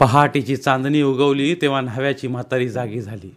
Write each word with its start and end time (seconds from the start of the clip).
पहाटेची 0.00 0.56
चांदणी 0.56 1.02
उगवली 1.02 1.54
तेव्हा 1.54 1.80
न्हाव्याची 1.80 2.28
म्हातारी 2.28 2.68
जागी 2.68 3.00
झाली. 3.00 3.36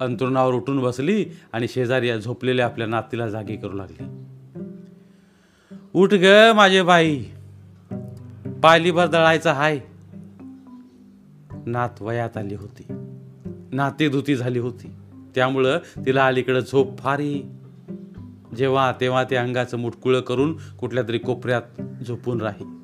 अंतरुणावर 0.00 0.54
उठून 0.54 0.78
बसली 0.78 1.24
आणि 1.52 1.68
शेजारी 1.68 2.08
या 2.08 2.16
झोपलेल्या 2.16 2.64
आपल्या 2.66 2.86
नातीला 2.86 3.28
जागी 3.28 3.56
करू 3.56 3.72
लागली. 3.72 4.04
उठ 5.94 6.14
ग 6.14 6.52
माझे 6.54 6.82
बाई 6.82 7.24
पायलीभर 8.62 9.06
दळायचा 9.06 9.52
हाय. 9.52 9.80
नात 11.66 12.02
वयात 12.02 12.36
आली 12.36 12.54
होती. 12.54 12.84
नाती 13.72 14.08
धुती 14.08 14.36
झाली 14.36 14.58
होती. 14.58 14.92
त्यामुळं 15.34 15.78
तिला 16.06 16.26
अलीकडं 16.26 16.60
झोप 16.60 16.98
फारी. 16.98 17.42
जेव्हा 18.56 18.92
तेव्हा 19.00 19.24
ते 19.24 19.36
अंगाचं 19.36 19.78
मुटकुळं 19.78 20.20
करून 20.20 20.58
कुठल्या 20.80 21.04
तरी 21.08 21.18
कोपऱ्यात 21.18 21.82
झोपून 22.06 22.40
राही. 22.40 22.79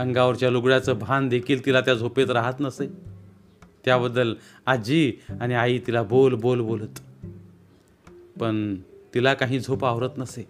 अंगावरच्या 0.00 0.50
लुगड्याचं 0.50 0.98
भान 0.98 1.28
देखील 1.28 1.66
तिला 1.66 1.80
त्या 1.80 1.94
झोपेत 1.94 2.30
राहत 2.30 2.54
नसे. 2.60 2.86
त्याबद्दल 3.84 4.34
आजी 4.66 5.12
आणि 5.40 5.54
आई 5.54 5.78
तिला 5.78 6.02
बोल 6.02 6.34
बोल 6.34 6.60
बोलत. 6.60 7.00
पण 8.40 8.74
तिला 9.14 9.34
काही 9.34 9.60
झोप 9.60 9.84
आवरत 9.84 10.08
नसे. 10.16 10.48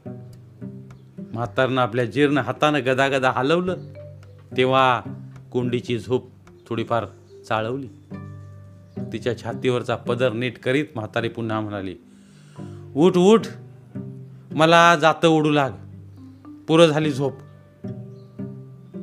म्हातारनं 1.32 1.80
आपल्या 1.80 2.04
जीर्ण 2.04 2.38
हातानं 2.38 2.80
गदागदा 2.86 3.30
हलवलं 3.30 3.76
तेव्हा 4.56 5.02
कोंडीची 5.52 5.98
झोप 5.98 6.30
थोडीफार 6.68 7.06
चाळवली. 7.48 7.88
तिच्या 9.12 9.38
छातीवरचा 9.38 9.96
पदर 9.96 10.32
नीट 10.32 10.58
करीत 10.58 10.84
म्हातारी 10.94 11.28
पुन्हा 11.28 11.60
म्हणाली 11.60 11.96
उठ 12.96 13.16
उठ 13.16 13.46
मला 14.50 14.96
जातं 14.96 15.28
उडू 15.28 15.50
लाग. 15.50 15.70
पुरं 16.68 16.86
झाली 16.86 17.12
झोप. 17.12 17.32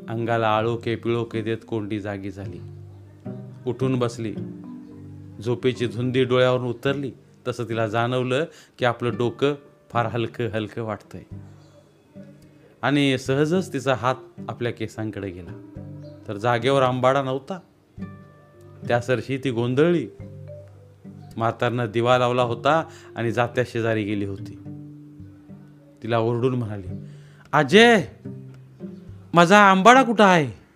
अंगाला 0.10 0.50
आळोके 0.50 0.96
पिळोके 0.96 1.42
देत 1.42 1.58
कोंडी 1.68 2.00
जागी 2.00 2.32
झाली. 2.32 2.60
उठून 3.68 4.00
बसली. 4.00 4.36
झोपेची 5.46 5.88
धुंदी 5.88 6.24
डोळ्यावरून 6.24 6.68
उतरली. 6.68 7.12
तसं 7.48 7.64
तिला 7.64 7.88
जाणवलं 7.88 8.46
की 8.80 8.86
आपलं 8.86 9.18
डोकं 9.18 9.54
फार 9.90 10.06
हलकं 10.06 10.48
हलकं 10.48 10.84
वाटतंय. 10.84 11.24
आणि 12.82 13.18
सहजच 13.18 13.74
तिचा 13.74 13.94
हात 13.94 14.16
आपल्या 14.50 14.72
केसांकडे 14.72 15.30
गेला. 15.30 15.62
तर 16.28 16.38
जागेवर 16.38 16.82
आंबाडा 16.82 17.24
नव्हता. 17.24 17.60
त्या 18.88 19.02
सरशी 19.02 19.38
ती 19.38 19.52
गोंधळली. 19.52 20.08
म्हातारनं 21.38 21.86
दिवा 21.92 22.18
लावला 22.18 22.44
होता 22.44 22.84
आणि 23.16 23.32
जात्या 23.32 23.64
शेजारी 23.68 24.04
गेली 24.04 24.26
होती. 24.26 24.60
तिला 26.04 26.20
ओरडून 26.20 26.56
म्हणाली 26.56 26.88
अजय 27.52 28.02
माझा 29.34 29.60
आंबाडा 29.60 30.04
कुठं 30.04 30.24
आहे? 30.24 30.68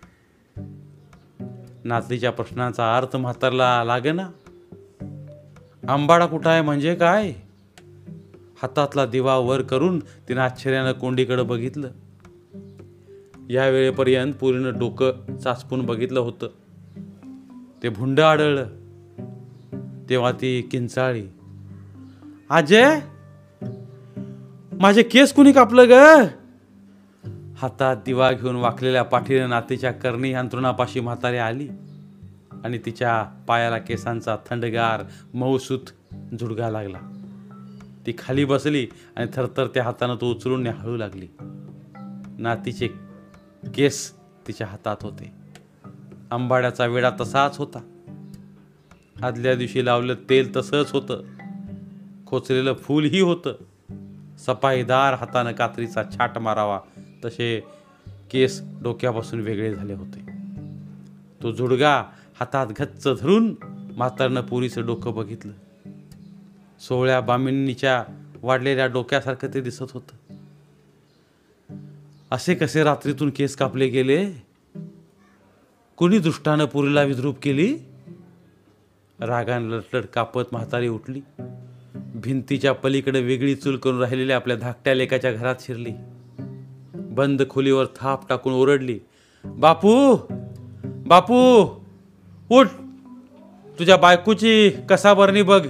नातीच्या 1.84 2.30
प्रश्नाचा 2.30 2.96
अर्थ 2.96 3.16
म्हातारला 3.16 3.84
लागे 3.84 4.12
ना 4.12 4.28
आंबाडा 5.88 6.26
कुठं 6.26 6.50
आहे 6.50 6.62
म्हणजे 6.62 6.94
काय? 6.94 7.32
हातातला 8.62 9.06
दिवा 9.06 9.36
वर 9.36 9.62
करून 9.62 9.98
तिनं 9.98 10.40
आश्चर्यानं 10.40 10.92
कोंडीकडे 10.92 11.42
बघितलं. 11.42 11.90
या 13.50 13.68
वेळेपर्यंत 13.68 14.34
पुरीनं 14.34 14.78
डोकं 14.78 15.36
चाचपून 15.36 15.86
बघितलं 15.86 16.20
होतं. 16.20 16.48
ते 17.82 17.88
भुंड 17.88 18.20
आढळलं. 18.20 18.66
तेव्हा 20.10 20.32
ती 20.32 20.62
किंचाळी 20.62 21.26
अजय 22.50 23.00
माझे 24.72 25.02
केस 25.02 25.32
कुणी 25.32 25.52
कापलं 25.52 25.84
ग? 25.88 26.26
हातात 27.62 27.96
दिवा 28.06 28.32
घेऊन 28.32 28.56
वाकलेल्या 28.56 29.02
पाठीने 29.02 29.46
नातीच्या 29.46 29.92
करणी 29.92 30.32
अंतरुणापाशी 30.32 31.00
म्हातारी 31.00 31.36
आली 31.36 31.68
आणि 32.64 32.78
तिच्या 32.78 33.22
पायाला 33.46 33.78
केसांचा 33.78 34.36
थंडगार 34.36 35.02
मऊसूत 35.34 36.14
झुडगा 36.40 36.70
लागला. 36.70 36.98
ती 38.06 38.12
खाली 38.18 38.44
बसली 38.44 38.86
आणि 39.16 39.30
थरथर 39.34 39.66
त्या 39.66 39.84
हातानं 39.84 40.16
तो 40.20 40.30
उचलून 40.30 40.62
न्याहाळू 40.62 40.96
लागली. 40.96 41.26
नातीचे 42.38 42.88
केस 43.74 44.12
तिच्या 44.48 44.66
हातात 44.66 44.96
होते. 45.02 45.32
आंबाड्याचा 46.30 46.86
वेळा 46.86 47.10
तसाच 47.20 47.58
होता. 47.58 48.00
आदल्या 49.22 49.54
दिवशी 49.54 49.84
लावलं 49.84 50.14
तेल 50.14 50.56
तसंच 50.56 50.90
होतं. 50.90 51.22
खोचलेलं 52.26 52.74
फूलही 52.74 53.20
होतं. 53.20 53.54
सफाईदार 54.38 55.14
हातानं 55.14 55.52
कात्रीचा 55.52 56.02
छाट 56.02 56.38
मारावा 56.38 56.80
तसे 57.24 57.62
केस 58.30 58.62
डोक्यापासून 58.82 59.40
वेगळे 59.40 59.74
झाले 59.74 59.94
होते. 59.94 60.20
तो 61.42 61.52
जुडगा 61.52 62.04
हातात 62.40 62.66
गच्च 62.80 63.08
धरून 63.20 63.54
म्हातारनं 63.96 64.40
पुरीचं 64.40 64.86
डोकं 64.86 65.14
बघितलं. 65.14 65.52
सोहळ्या 66.80 67.20
बामिनीच्या 67.20 68.04
वाढलेल्या 68.42 68.86
डोक्यासारखं 68.86 69.48
ते 69.54 69.60
दिसत 69.60 69.84
होतं. 69.90 70.34
असे 72.30 72.54
कसे 72.54 72.82
रात्रीतून 72.82 73.30
केस 73.30 73.56
कापले 73.56 73.88
गेले? 73.88 74.32
कुणी 75.96 76.18
दुष्टानं 76.18 76.64
पुरीला 76.64 77.02
विद्रूप 77.02 77.38
केली? 77.42 77.78
रागान 79.20 79.68
लटलट 79.68 80.04
कापत 80.04 80.42
म्हातारी 80.52 80.88
उठली. 80.88 81.20
भिंतीच्या 81.96 82.72
पलीकडे 82.72 83.22
वेगळी 83.22 83.54
चूल 83.54 83.76
करून 83.76 84.00
राहिलेल्या 84.00 84.36
आपल्या 84.36 84.56
धाकट्या 84.56 84.94
लेकाच्या 84.94 85.32
घरात 85.32 85.56
शिरली. 85.60 85.92
बंद 87.14 87.42
खोलीवर 87.50 87.84
थाप 88.00 88.28
टाकून 88.28 88.52
ओरडली 88.52 88.98
बापू 89.44 90.16
बापू 91.06 91.68
उठ 92.50 92.66
तुझ्या 93.78 93.96
बायकोची 93.96 94.70
कसा 94.90 95.14
बरणी 95.14 95.42
बघ. 95.42 95.66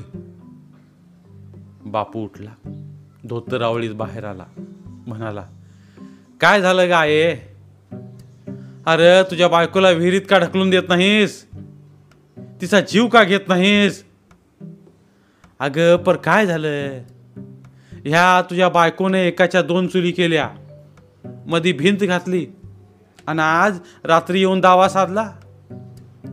बापू 1.85 2.25
उठला 2.25 2.51
धोतर 3.29 3.63
आवळीत 3.63 3.91
बाहेर 3.91 4.25
आला 4.25 4.45
म्हणाला 5.07 5.47
काय 6.41 6.61
झालं 6.61 6.89
गा 6.89 6.99
आहे 6.99 7.33
अरे 8.87 9.23
तुझ्या 9.31 9.49
बायकोला 9.49 9.91
विहिरीत 9.91 10.23
का 10.29 10.39
ढकलून 10.39 10.71
देत 10.71 10.83
नाहीस? 10.89 11.47
तिचा 12.61 12.81
जीव 12.81 13.07
का 13.07 13.25
घेत 13.25 13.49
नाहीस? 13.49 14.05
अगं 15.61 15.97
पर 15.97 16.17
काय 16.17 16.47
झालं? 16.47 16.69
ह्या 18.05 18.43
तुझ्या 18.51 18.69
बायकोने 18.69 19.27
एकाच्या 19.29 19.63
दोन 19.63 19.87
चुली 19.87 20.11
केल्या. 20.11 20.49
मधी 21.25 21.73
भिंत 21.73 21.99
घातली 21.99 22.47
आणि 23.27 23.41
आज 23.41 23.79
रात्री 24.05 24.39
येऊन 24.39 24.61
दावा 24.61 24.89
साधला. 24.89 25.33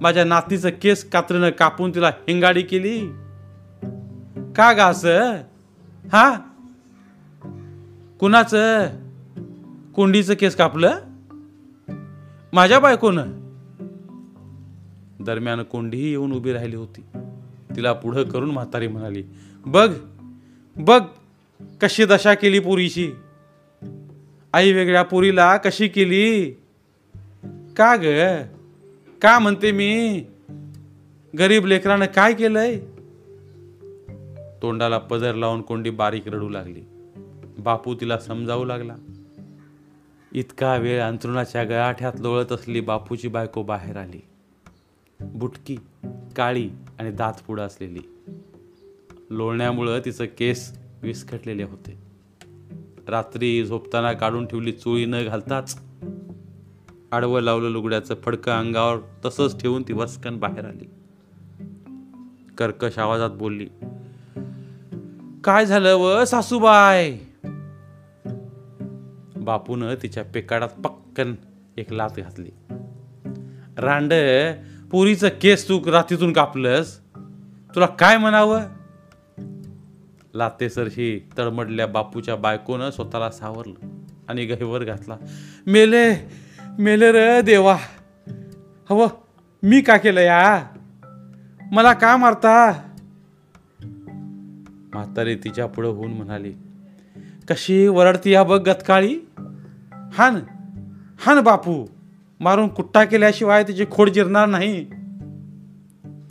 माझ्या 0.01 0.23
नातीचं 0.23 0.69
केस 0.81 1.09
कात्रीनं 1.09 1.49
कापून 1.49 1.95
तिला 1.95 2.07
हिंगाडी 2.07 2.61
केली. 2.61 3.07
का 4.55 4.73
गा 4.73 4.85
असं? 4.85 5.33
हा? 6.13 6.39
कुणाचं? 8.19 8.89
कोंडीचं 9.95 10.33
केस 10.33 10.55
कापलं? 10.55 10.95
माझ्या 12.53 12.79
बायकोनं? 12.79 13.31
दरम्यान 15.19 15.63
कोंडीही 15.63 16.09
येऊन 16.09 16.31
उभी 16.31 16.53
राहिली 16.53 16.75
होती. 16.75 17.01
तिला 17.75 17.93
पुढं 17.93 18.23
करून 18.23 18.51
म्हातारी 18.51 18.87
म्हणाली 18.87 19.23
बघ 19.65 19.93
बघ 20.75 21.01
कशी 21.81 22.05
दशा 22.05 22.33
केली 22.33 22.59
पुरीची. 22.59 23.11
आई 24.53 24.73
वेगळ्या 24.73 25.03
पुरीला 25.03 25.57
कशी 25.57 25.87
केली? 25.87 26.51
का 27.77 27.95
ग? 27.95 28.05
का 29.21 29.39
म्हणते 29.39 29.71
मी? 29.71 30.23
गरीब 31.39 31.65
लेकरानं 31.65 32.05
काय 32.05 32.33
केलंय? 32.33 32.79
तोंडाला 34.61 34.97
पदर 34.97 35.35
लावून 35.35 35.61
कोंडी 35.61 35.89
बारीक 35.89 36.27
रडू 36.27 36.49
लागली. 36.49 36.81
बापू 37.59 37.95
तिला 37.95 38.17
समजावू 38.17 38.65
लागला. 38.65 38.95
इतका 40.33 40.75
वेळ 40.75 41.01
अंतरुणाच्या 41.01 41.63
गळाठ्यात 41.63 42.13
लोळत 42.19 42.51
असली 42.51 42.81
बापूची 42.81 43.27
बायको 43.27 43.63
बाहेर 43.63 43.97
आली. 43.97 44.21
बुटकी 45.21 45.77
काळी 46.35 46.69
आणि 46.99 47.11
दात 47.11 47.33
पुढं 47.47 47.65
असलेली. 47.65 48.33
लोळण्यामुळं 49.29 49.99
तिचं 50.05 50.25
केस 50.25 50.79
विस्कटलेले 51.01 51.63
होते. 51.63 52.08
रात्री 53.09 53.65
झोपताना 53.65 54.13
काढून 54.13 54.45
ठेवली 54.45 54.71
चोळी 54.71 55.05
न 55.05 55.15
घालताच. 55.25 55.79
आडवं 57.11 57.41
लावलं 57.41 57.69
लुगड्याचं 57.69 58.15
फडकं 58.15 58.51
अंगावर 58.51 58.97
तसंच 59.25 59.61
ठेवून 59.61 59.83
ती 59.87 59.93
वस्कन 59.93 60.37
बाहेर 60.37 60.65
आली. 60.65 60.89
कर्कश 62.57 62.99
आवाजात 62.99 63.29
बोलली 63.29 63.67
काय 65.43 65.65
झालं 65.65 65.95
व 65.95 66.25
सासूबाय 66.25 67.17
बापून 69.35 69.95
तिच्या 69.95 70.23
पेकाडात 70.23 70.69
पक्कन 70.83 71.35
एक 71.77 71.93
लात 71.93 72.09
घातली. 72.17 72.49
रांड 73.77 74.13
पुरीचं 74.91 75.29
केस 75.41 75.69
तू 75.69 75.91
रात्रीतून 75.91 76.33
कापलंस? 76.33 76.99
तुला 77.75 77.85
काय 77.85 78.17
म्हणावं? 78.17 78.61
लातेसरशी 80.33 81.29
तळमडल्या 81.37 81.87
बापूच्या 81.87 82.35
बायकोनं 82.35 82.91
स्वतःला 82.91 83.31
सावरलं 83.31 83.89
आणि 84.27 84.45
गहिवर 84.45 84.83
घातला. 84.83 85.17
मेले 85.67 86.29
मेले 86.79 87.11
र 87.11 87.41
देवा. 87.41 87.77
हवं 88.89 89.07
मी 89.63 89.81
का 89.81 89.97
केलं 89.97 90.21
या? 90.21 90.65
मला 91.71 91.93
का 91.93 92.17
मारता? 92.17 92.71
म्हातारी 94.93 95.35
तिच्या 95.35 95.65
पुढं 95.65 95.87
होऊन 95.87 96.11
म्हणाली 96.11 96.53
कशी 97.49 97.87
वरडती 97.87 98.31
या 98.31 98.43
बघ 98.43 98.69
गतकाळी. 98.69 99.19
हान 100.13 100.35
हान 101.19 101.39
बापू 101.39 101.85
मारून 102.39 102.67
कुट्टा 102.67 103.03
केल्याशिवाय 103.03 103.63
तिची 103.63 103.85
खोड 103.91 104.09
जिरणार 104.09 104.49
नाही. 104.49 104.85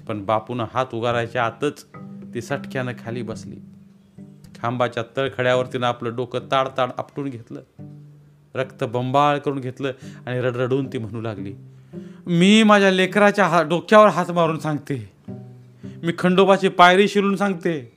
पण 0.09 0.25
बापून 0.25 0.61
हात 0.61 0.87
उगारायच्या 0.94 1.44
आतच 1.44 1.87
ती 2.35 2.43
सटक्यानं 2.43 2.93
खाली 3.05 3.23
बसली. 3.23 3.56
खांबाच्या 4.62 5.02
तळखड्यावरतीनं 5.16 5.87
आपलं 5.87 6.16
डोकं 6.16 6.38
ताड 6.52 6.69
ताड 6.76 6.90
आपटून 6.99 7.28
घेतलं. 7.28 7.60
रक्त 8.55 8.84
बंबाळ 8.84 9.38
करून 9.38 9.58
घेतलं 9.58 9.93
आणि 10.26 10.40
रडरडून 10.40 10.87
ती 10.87 10.99
म्हणू 10.99 11.20
लागली 11.20 11.55
मी 12.26 12.62
माझ्या 12.62 12.90
लेकराच्या 12.90 13.46
हा 13.46 13.62
डोक्यावर 13.62 14.08
हात 14.08 14.31
मारून 14.31 14.58
सांगते. 14.58 15.12
मी 16.02 16.12
खंडोबाची 16.19 16.69
पायरी 16.69 17.08
शिरून 17.08 17.37
सांगते. 17.37 17.93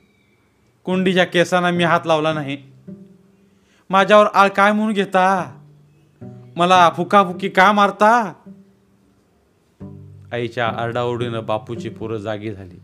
कुंडीच्या 0.84 1.24
केसांना 1.24 1.70
मी 1.70 1.84
हात 1.84 2.00
लावला 2.06 2.32
नाही. 2.32 2.58
माझ्यावर 3.90 4.26
आळ 4.34 4.48
काय 4.48 4.72
म्हणून 4.72 4.92
घेता? 4.92 5.58
मला 6.56 6.90
फुकाफुकी 6.96 7.48
का 7.48 7.72
मारता? 7.72 8.32
आईच्या 10.32 10.68
आरडाओरडीनं 10.68 11.46
बापूची 11.46 11.88
पोरं 11.88 12.16
जागी 12.16 12.52
झाली 12.52 12.80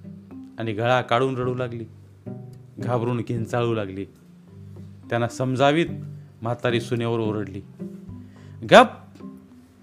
आणि 0.59 0.73
गळा 0.73 1.01
काढून 1.01 1.37
रडू 1.37 1.55
लागली. 1.55 1.85
घाबरून 2.79 3.23
किंचाळू 3.23 3.75
लागली. 3.75 4.05
त्यांना 5.11 5.29
समजावीत 5.29 5.87
म्हातारी 6.43 6.81
सुनेवर 6.81 7.19
ओरडली. 7.19 7.63
गप 8.71 8.87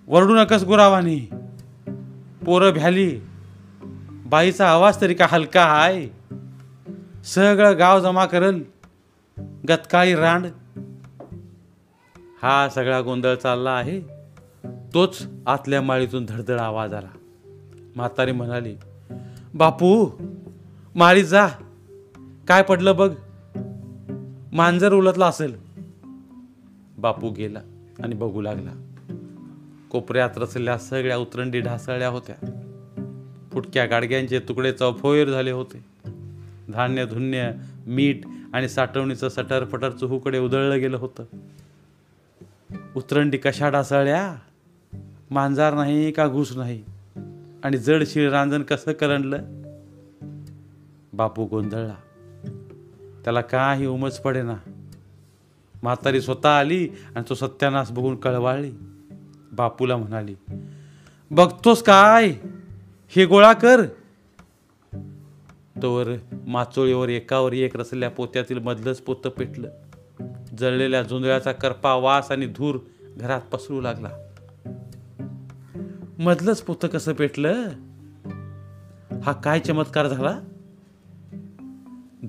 वरडू 0.07 0.36
नकस 0.36 0.63
गुरावानी. 0.63 1.19
पोरं 2.45 2.71
भ्याली. 2.71 3.19
बाईचा 4.25 4.69
आवाज 4.69 5.01
तरी 5.01 5.13
का 5.13 5.27
हलका 5.30 5.65
हाय. 5.65 6.07
सगळं 7.24 7.77
गाव 7.80 8.00
जमा 8.00 8.25
करल. 8.25 8.62
गतकाळी 9.69 10.15
रांड. 10.15 10.45
हा 12.44 12.69
सगळा 12.69 13.01
गोंधळ 13.01 13.36
चालला 13.36 13.71
आहे. 13.71 14.01
तोच 14.94 15.27
आतल्या 15.47 15.81
माळीतून 15.81 16.25
धडधड 16.30 16.59
आवाज 16.59 16.94
आला. 16.94 17.09
म्हातारी 17.95 18.31
म्हणाली 18.31 18.75
बापू 19.53 20.09
माळीत 20.95 21.25
जा. 21.25 21.47
काय 22.47 22.63
पडलं 22.63 22.95
बघ? 22.95 23.15
मांजर 24.53 24.94
उलटला 24.94 25.27
असेल. 25.27 25.57
बापू 26.97 27.30
गेला 27.30 27.59
आणि 28.03 28.15
बघू 28.15 28.42
लागला. 28.42 28.71
कोपऱ्यात 29.92 30.30
रचल्या 30.38 30.77
सगळ्या 30.77 31.18
उतरंडी 31.18 31.59
ढासळल्या 31.59 32.07
होत्या. 32.07 32.36
फुटक्या 33.51 33.86
गाडग्यांचे 33.86 34.39
तुकडे 34.39 34.71
चौफोयर 34.71 35.30
झाले 35.30 35.51
होते. 35.51 35.86
धान्य 36.69 37.06
धुन्य 37.06 37.51
मीठ 37.88 38.27
आणि 38.53 38.69
साठवणीचं 38.69 39.30
सटर 39.30 39.65
फटर 39.65 39.89
चुहूकडे 39.89 40.39
उधळलं 40.39 40.80
गेलं 40.80 40.97
होतं. 40.97 41.24
उतरंडी 42.95 43.38
कशा 43.38 43.69
ढासळल्या? 43.69 44.36
मांजार 45.31 45.74
नाही 45.74 46.12
का 46.12 46.27
घुस 46.27 46.57
नाही? 46.57 46.83
आणि 47.63 47.77
जडशीळ 47.77 48.30
रांजण 48.30 48.62
कसं 48.62 48.92
करंडलं? 48.92 49.38
बापू 51.13 51.45
गोंधळला. 51.45 51.95
त्याला 53.25 53.42
काही 53.42 53.86
उमच 53.86 54.22
पडेना. 54.22 54.56
म्हातारी 55.83 56.22
स्वतः 56.22 56.50
आली 56.50 56.89
आणि 57.16 57.24
तो 57.30 57.36
सत्यानाश 57.36 57.92
बघून 57.92 58.16
कळवाळली. 58.16 58.72
बापूला 59.51 59.98
म्हणाली 59.98 60.36
बघतोस 61.31 61.83
काय? 61.83 62.27
हे 63.10 63.25
गोळा 63.25 63.54
कर. 63.54 63.86
तोवर 65.81 66.07
माचोळीवर 66.48 67.10
एकावर 67.10 67.54
एक 67.54 67.77
रचलेल्या 67.77 68.10
पोत्यातील 68.10 68.60
मधलंच 68.60 69.01
पोतं 69.01 69.30
पेटलं. 69.30 69.69
जळलेल्या 70.57 71.04
जुंजळ्याचा 71.04 71.51
करपा 71.51 71.94
वास 71.94 72.31
आणि 72.31 72.45
धूर 72.45 72.80
घरात 73.18 73.42
पसरू 73.42 73.81
लागला. 73.81 74.10
मधलंच 76.19 76.62
पोतं 76.62 76.88
कसं 76.88 77.13
पेटलं? 77.13 77.54
हा 79.24 79.31
काय 79.31 79.60
चमत्कार 79.60 80.07
झाला? 80.07 80.39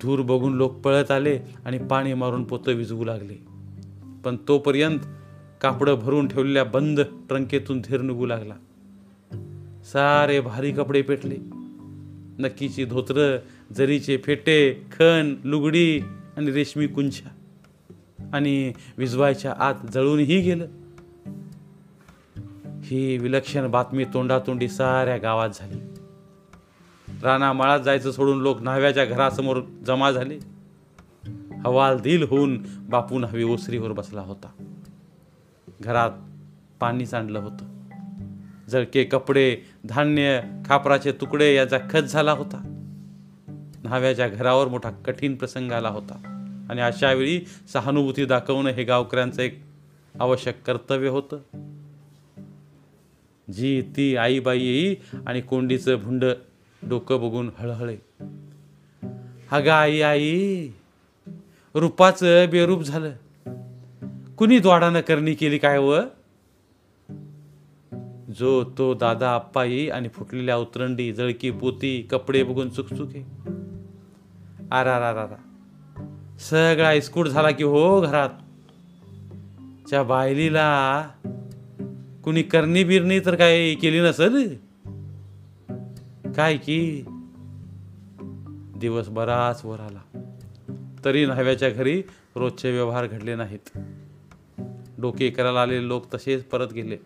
धूर 0.03 0.23
बघून 0.23 0.55
लोक 0.55 0.73
पळत 0.73 1.11
आले 1.11 1.41
आणि 1.65 1.79
पाणी 1.79 2.15
मारून 2.15 2.45
पोतं 2.45 2.73
विजवू 2.73 3.05
लागले. 3.05 3.35
पण 4.25 4.37
तोपर्यंत 4.49 4.99
कापडं 5.61 5.95
भरून 5.95 6.29
ठेवलेल्या 6.29 6.65
बंद 6.65 7.01
ट्रंकेतून 7.01 7.81
धीर 7.81 8.01
निघू 8.01 8.27
लागला. 8.27 8.55
सारे 9.85 10.41
भारी 10.41 10.73
कपडे 10.73 11.03
पेटले. 11.03 11.37
नक्कीची 12.39 12.85
धोत्र 12.85 13.39
जरीचे 13.73 14.17
फेटे 14.17 14.87
खण 14.93 15.35
लुगडी 15.45 16.01
आणि 16.37 16.51
रेशमी 16.51 16.87
कुंछा 16.87 17.29
आणि 18.33 18.73
विजवायच्या 18.99 19.55
आत 19.59 19.75
जळूनही 19.95 20.41
गेलं. 20.41 20.67
ही 22.83 23.19
विलक्षण 23.19 23.71
बातमी 23.71 24.05
तोंडातोंडी 24.05 24.69
साऱ्या 24.69 25.17
गावात 25.17 25.49
झाली. 25.55 25.96
रानामाळात 27.23 27.81
जायचं 27.81 28.11
सोडून 28.11 28.41
लोक 28.41 28.63
न्हाव्याच्या 28.63 29.05
घरासमोर 29.05 29.61
जमा 29.87 30.11
झाले. 30.11 30.39
हवाल 31.65 31.99
दिल 31.99 32.23
होऊन 32.23 32.65
बापू 32.81 33.19
न्हावी 33.19 33.45
ओसरीवर 33.45 33.93
बसला 33.93 34.21
होता. 34.21 34.49
घरात 35.81 36.11
पाणी 36.81 37.07
सांडलं 37.07 37.39
होतं. 37.39 37.67
जळके 38.69 39.05
कपडे 39.05 39.57
धान्य 39.85 40.41
खापराचे 40.67 41.13
तुकडे 41.13 41.55
याचा 41.55 41.79
खच 41.91 42.03
झाला 42.03 42.33
होता. 42.33 42.83
न्हाव्याच्या 43.85 44.29
घरावर 44.29 44.69
मोठा 44.69 44.91
कठीण 44.91 45.35
प्रसंग 45.35 45.73
आला 45.73 45.89
होता. 45.89 46.33
आणि 46.71 46.81
अशा 46.81 47.13
वेळी 47.13 47.41
सहानुभूती 47.73 48.25
दाखवणं 48.25 48.71
हे 48.71 48.85
गावकऱ्यांचं 48.85 49.43
एक 49.43 49.63
आवश्यक 50.21 50.63
कर्तव्य 50.63 51.09
होतं. 51.09 51.39
जी 53.53 53.83
ती 53.97 54.17
आईबाई 54.17 54.61
येई 54.61 54.95
आणि 55.27 55.41
कोंडीचं 55.41 55.97
भुंड 55.97 56.25
डोकं 56.83 57.17
बघून 57.17 57.51
हळहळे. 57.59 57.97
अगं 59.51 59.71
आई 59.71 60.01
आई 60.01 60.69
रूपाचं 61.75 62.47
बेरूप 62.51 62.83
झालं. 62.83 63.13
कुणी 64.37 64.59
द्वाडानं 64.59 65.01
करणी 65.01 65.35
केली 65.35 65.59
काय 65.59 65.79
व? 65.79 66.01
जो 68.39 68.65
तो 68.79 68.95
दादा 68.95 69.31
आप्पाई 69.31 69.89
आणि 69.89 70.09
फुटलेल्या 70.09 70.57
उतरंडी 70.57 71.13
जळकी 71.13 71.51
पोती 71.51 72.09
कपडे 72.11 72.43
बघून 72.43 72.69
चुकचुके. 72.71 73.21
आरा 74.71 74.99
रा 74.99 75.13
रा 75.13 75.37
सगळा 76.39 76.93
इस्कूट 76.93 77.29
झाला 77.29 77.51
की 77.51 77.65
हो 77.65 78.01
घरात. 78.01 78.29
च्या 79.89 80.03
बायलीला 80.03 81.03
कुणी 82.25 82.43
करणी 82.43 82.85
बिरणी 82.85 83.21
तर 83.21 83.35
काही 83.35 83.75
केली 83.75 84.01
नसल? 84.01 84.47
काय 86.37 86.57
की 86.57 87.05
दिवस 88.77 89.09
बराच 89.09 89.65
वर 89.65 89.81
आला. 89.81 90.29
तरी 91.05 91.27
न्हाव्याच्या 91.27 91.71
घरी 91.71 92.03
रोजचे 92.37 92.71
व्यवहार 92.71 93.07
घडले 93.07 93.35
नाहीत. 93.35 93.79
डोके 94.99 95.31
करायला 95.31 95.63
आलेले 95.63 95.89
लोक 95.89 96.15
तसेच 96.15 96.45
परत 96.45 96.73
गेले. 96.73 96.97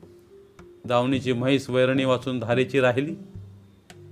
दावणीची 0.85 1.33
म्हैस 1.33 1.71
वैरणी 1.71 2.05
वाचून 2.05 2.39
धारेची 2.39 2.81
राहिली. 2.81 3.17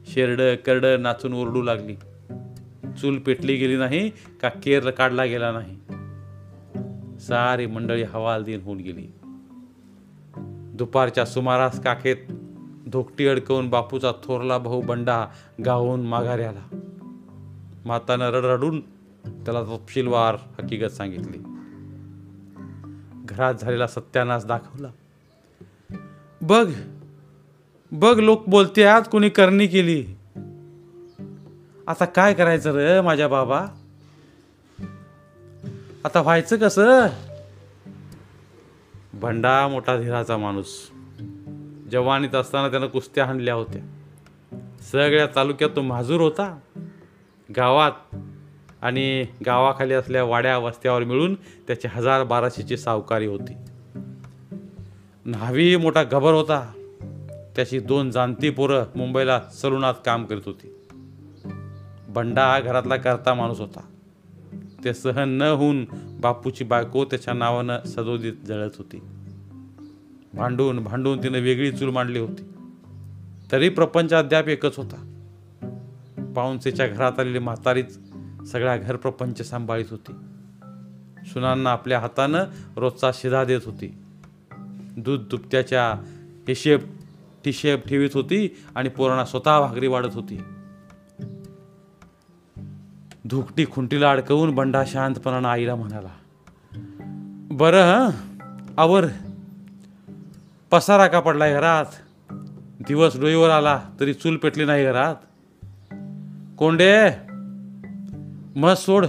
शेरडं 0.07 0.55
करडं 0.55 1.03
नाचून 1.03 1.33
ओरडू 1.33 1.63
लागली. 1.63 1.97
चूल 3.01 3.19
पेटली 3.19 3.57
गेली 3.57 3.77
नाही 3.77 4.11
का 4.11 4.49
केर 4.49 4.91
काढला 4.91 5.25
गेला 5.25 5.53
नाही. 5.53 5.77
सारी 7.21 7.67
मंडळी 7.67 8.03
हवालदिन 8.03 8.61
होऊन 8.61 8.79
गेली. 8.79 9.07
दुपारच्या 10.77 11.25
सुमारास 11.25 11.83
काखेत 11.83 12.17
धोकटी 12.90 13.26
अडकवून 13.26 13.71
बापूचा 13.71 14.12
थोरला 14.12 14.59
भाऊ 14.59 14.80
बंडा 14.80 15.26
गावून 15.64 16.07
माघारी 16.07 16.42
आला. 16.42 16.80
मातानं 17.85 18.30
रडरडून 18.30 18.80
त्याला 19.25 19.62
तपशीलवार 19.62 20.35
हकीकत 20.35 20.92
सांगितली. 20.92 21.38
घरात 23.25 23.54
झालेला 23.54 23.87
सत्यानाश 23.87 24.45
दाखवला. 24.45 24.88
बघ 26.40 26.73
बघ 27.92 28.18
लोक 28.18 28.49
बोलते 28.49 28.85
आज 28.85 29.09
कोणी 29.09 29.28
करणी 29.28 29.66
केली. 29.66 30.07
आता 31.87 32.04
काय 32.04 32.35
करायचं 32.35 32.73
रे 32.73 33.00
माझ्या 33.00 33.28
बाबा? 33.28 33.66
आता 36.04 36.21
व्हायचं 36.21 36.57
कसं? 36.57 37.07
भंडा 39.14 39.68
मोठा 39.68 39.97
धीराचा 39.97 40.37
माणूस. 40.37 40.90
जवानीत 41.90 42.35
असताना 42.35 42.68
त्यानं 42.68 42.87
कुस्त्या 42.87 43.25
हाणल्या 43.25 43.54
होत्या. 43.54 43.83
सगळ्या 44.80 45.26
तालुक्यात 45.37 45.71
तो 45.76 45.83
माजूर 45.83 46.21
होता. 46.21 46.59
गावात 47.57 48.16
आणि 48.83 49.26
गावाखाली 49.47 49.95
असल्या 49.95 50.25
वाड्या 50.25 50.59
वस्त्यावर 50.59 51.04
मिळून 51.04 51.35
त्याची 51.35 51.88
हजार 51.88 52.25
बाराशेची 52.25 52.76
सावकारी 52.76 53.26
होती. 53.26 53.54
न्हावी 55.26 55.76
मोठा 55.76 56.02
गबर 56.02 56.33
होता. 56.33 56.73
त्याची 57.57 57.78
दोन 57.78 58.11
जाणती 58.11 58.50
पोरं 58.50 58.85
मुंबईला 58.97 59.40
सलुनात 59.40 59.95
काम 60.04 60.25
करत 60.25 60.40
होती. 60.47 60.75
बंडा 62.09 62.47
हा 62.47 62.61
घरातला 62.61 62.97
करता 62.97 63.35
माणूस 63.35 63.61
होता. 63.61 63.80
ते 64.85 64.95
सहन 64.95 65.28
न 65.28 65.42
होऊन 65.42 65.85
बापूची 66.21 66.64
बायको 66.64 67.04
त्याच्या 67.04 67.35
नावानं 67.35 67.78
सदोदित 67.87 68.33
जळत 68.33 68.71
होती. 68.78 69.00
भांडून 70.38 70.78
भांडून 70.78 71.23
तिनं 71.23 71.38
वेगळी 71.38 71.73
चूल 71.73 71.90
मांडली 71.90 72.18
होती. 72.18 72.42
तरी 73.52 73.68
प्रपंच 73.68 74.12
अद्याप 74.12 74.49
एकच 74.49 74.76
होता. 74.76 75.14
पाऊनसेच्या 76.37 76.87
घरात 76.87 77.12
आलेली 77.18 77.38
म्हातारीच 77.38 77.99
सगळा 78.52 78.76
घर 78.76 78.97
प्रपंच 78.97 79.42
सांभाळीत 79.42 79.85
होती. 79.90 80.12
सुनांना 81.26 81.71
आपल्या 81.71 81.99
हातानं 81.99 82.45
रोजचा 82.76 83.11
शिधा 83.14 83.45
देत 83.45 83.61
होती. 83.66 83.99
दूध 84.97 85.21
दुभत्याच्या 85.21 85.95
हिशेब 86.49 86.80
टिशेब 87.45 87.80
ठेवीत 87.80 88.11
होती 88.14 88.57
आणि 88.75 88.88
पोरांना 88.88 89.25
स्वतः 89.25 89.61
भाकरी 89.61 89.87
वाढत 89.87 90.14
होती. 90.14 90.42
धुकटी 93.25 93.66
खुंटीला 93.73 94.11
अडकवून 94.11 94.54
बंडा 94.54 94.85
शांतपणानं 94.87 95.49
आईला 95.49 95.75
म्हणाला 95.75 96.09
बरं 97.50 97.83
हं? 97.83 98.11
आवर. 98.78 99.07
पसारा 100.71 101.07
का 101.07 101.21
पडलाय 101.21 101.53
घरात? 101.53 101.85
दिवस 102.89 103.21
डोईवर 103.21 103.51
आला 103.51 103.83
तरी 104.01 104.15
चूल 104.15 104.37
पेटली 104.37 104.65
नाही 104.65 104.85
घरात? 104.85 105.15
कोंडे 106.59 107.11
मग 108.57 108.75
सोड. 108.75 109.07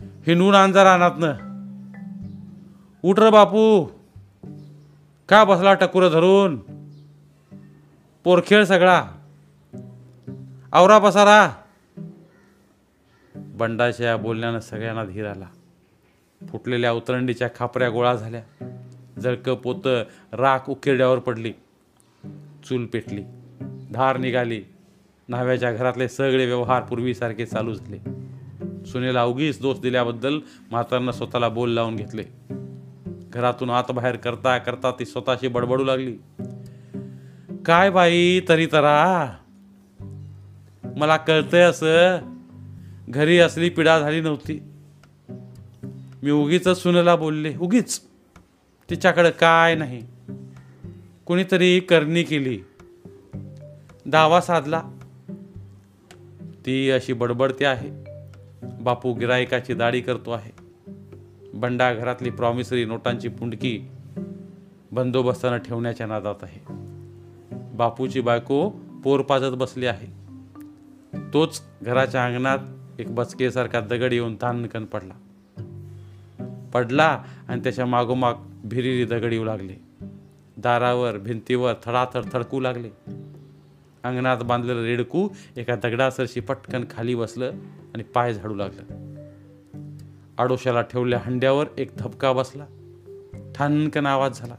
हिंडून 0.00 0.54
आणजा 0.54 0.84
रानातनं 0.84 1.32
उठ 3.02 3.18
र 3.18 3.30
बापू. 3.30 3.86
का 5.28 5.44
बसला 5.44 5.74
टकुरं 5.74 6.08
धरून? 6.08 6.60
पोरखेळ 8.24 8.64
सगळा. 8.64 9.04
आवरा 10.72 10.98
पसारा. 10.98 11.50
बंडाच्या 13.36 14.16
बोलण्यानं 14.16 14.60
सगळ्यांना 14.60 15.04
धीर 15.04 15.26
आला. 15.26 15.46
फुटलेल्या 16.48 16.92
उतरंडीच्या 16.92 17.48
खापऱ्या 17.56 17.90
गोळा 17.90 18.14
झाल्या. 18.14 18.42
जळकं 19.20 19.54
पोतं 19.54 20.04
राख 20.32 20.58
उकिरड्यावर 20.68 21.18
पडली 21.18 21.52
चूल 22.68 22.86
पेटली 22.86 23.22
धार 23.94 24.16
निघाली 24.16 24.62
न्हाव्याच्या 25.28 25.72
घरातले 25.72 26.08
सगळे 26.08 26.46
व्यवहार 26.46 26.82
पूर्वीसारखे 26.82 27.46
चालू 27.46 27.74
झाले. 27.74 27.98
सुनेला 28.86 29.20
अवघीच 29.20 29.60
दोष 29.60 29.78
दिल्याबद्दल 29.78 30.38
म्हातारनं 30.70 31.12
स्वतःला 31.12 31.48
बोल 31.48 31.70
लावून 31.70 31.96
घेतले. 31.96 32.24
घरातून 33.32 33.70
आत 33.70 33.90
बाहेर 33.90 34.16
करता 34.16 34.58
करता 34.58 34.90
ती 34.90 35.04
स्वतःशी 35.04 35.48
बडबडू 35.48 35.84
लागली. 35.84 36.16
काय 37.66 37.90
बाई 37.90 38.40
तरी 38.48 38.66
तरा. 38.66 39.30
मला 40.96 41.16
कळतंय 41.16 41.60
असं. 41.60 42.18
घरी 43.08 43.38
असली 43.38 43.68
पिडा 43.68 43.98
झाली 43.98 44.20
नव्हती. 44.20 44.62
मी 46.22 46.30
उगीच 46.30 46.68
सुनेला 46.68 47.16
बोलले 47.16 47.56
उगीच. 47.56 48.00
तिच्याकडं 48.90 49.30
काय 49.30 49.74
नाही. 49.74 50.02
कुणीतरी 51.26 51.80
करणी 51.80 52.22
केली. 52.22 52.60
दावा 54.06 54.40
साधला. 54.40 54.82
ती 56.66 56.90
अशी 56.90 57.12
बडबडते 57.12 57.64
आहे. 57.64 58.04
बापू 58.80 59.12
गिरायकाची 59.12 59.74
दाढी 59.74 60.00
करतो 60.00 60.30
आहे. 60.30 60.52
बंडा 61.54 61.94
घरातली 61.94 62.30
प्रॉमिसरी 62.30 62.84
नोटांची 62.84 63.28
पुंडकी 63.28 63.80
बंदोबस्तानं 64.92 65.56
ठेवण्याच्या 65.56 66.06
नादात 66.06 66.34
आहे. 66.42 66.60
बापूची 67.74 68.20
बायको 68.20 68.70
पोर 69.04 69.20
पाजत 69.20 69.54
बसली 69.54 69.86
आहे. 69.86 70.06
तोच 71.32 71.62
घराच्या 71.82 72.24
अंगणात 72.24 72.58
एक 72.98 73.14
बचकेसारखा 73.14 73.80
दगड 73.80 74.12
येऊन 74.12 74.36
तानकन 74.42 74.84
पडला. 74.84 75.14
पडला 76.74 77.24
आणि 77.48 77.62
त्याच्या 77.62 77.86
मागोमाग 77.86 78.34
भिरिरी 78.64 79.04
दगड 79.04 79.32
येऊ 79.32 79.44
लागले. 79.44 79.74
दारावर 80.56 81.18
भिंतीवर 81.18 81.74
थडाथड 81.84 82.22
थडकू 82.32 82.60
लागले. 82.60 82.90
अंगणात 84.04 84.36
बांधलेलं 84.36 84.82
रेडकू 84.82 85.28
एका 85.56 85.76
दगडासरशी 85.76 86.40
पटकन 86.40 86.84
खाली 86.90 87.14
बसलं 87.14 87.50
आणि 87.94 88.02
पाय 88.02 88.34
झाडू 88.34 88.54
लागलं. 88.54 89.14
आडोशाला 90.38 90.82
ठेवल्या 90.82 91.20
हंड्यावर 91.24 91.66
एक 91.78 91.90
धबका 91.98 92.32
बसला. 92.32 92.66
ठाणकन 93.54 94.06
आवाज 94.06 94.38
झाला. 94.38 94.54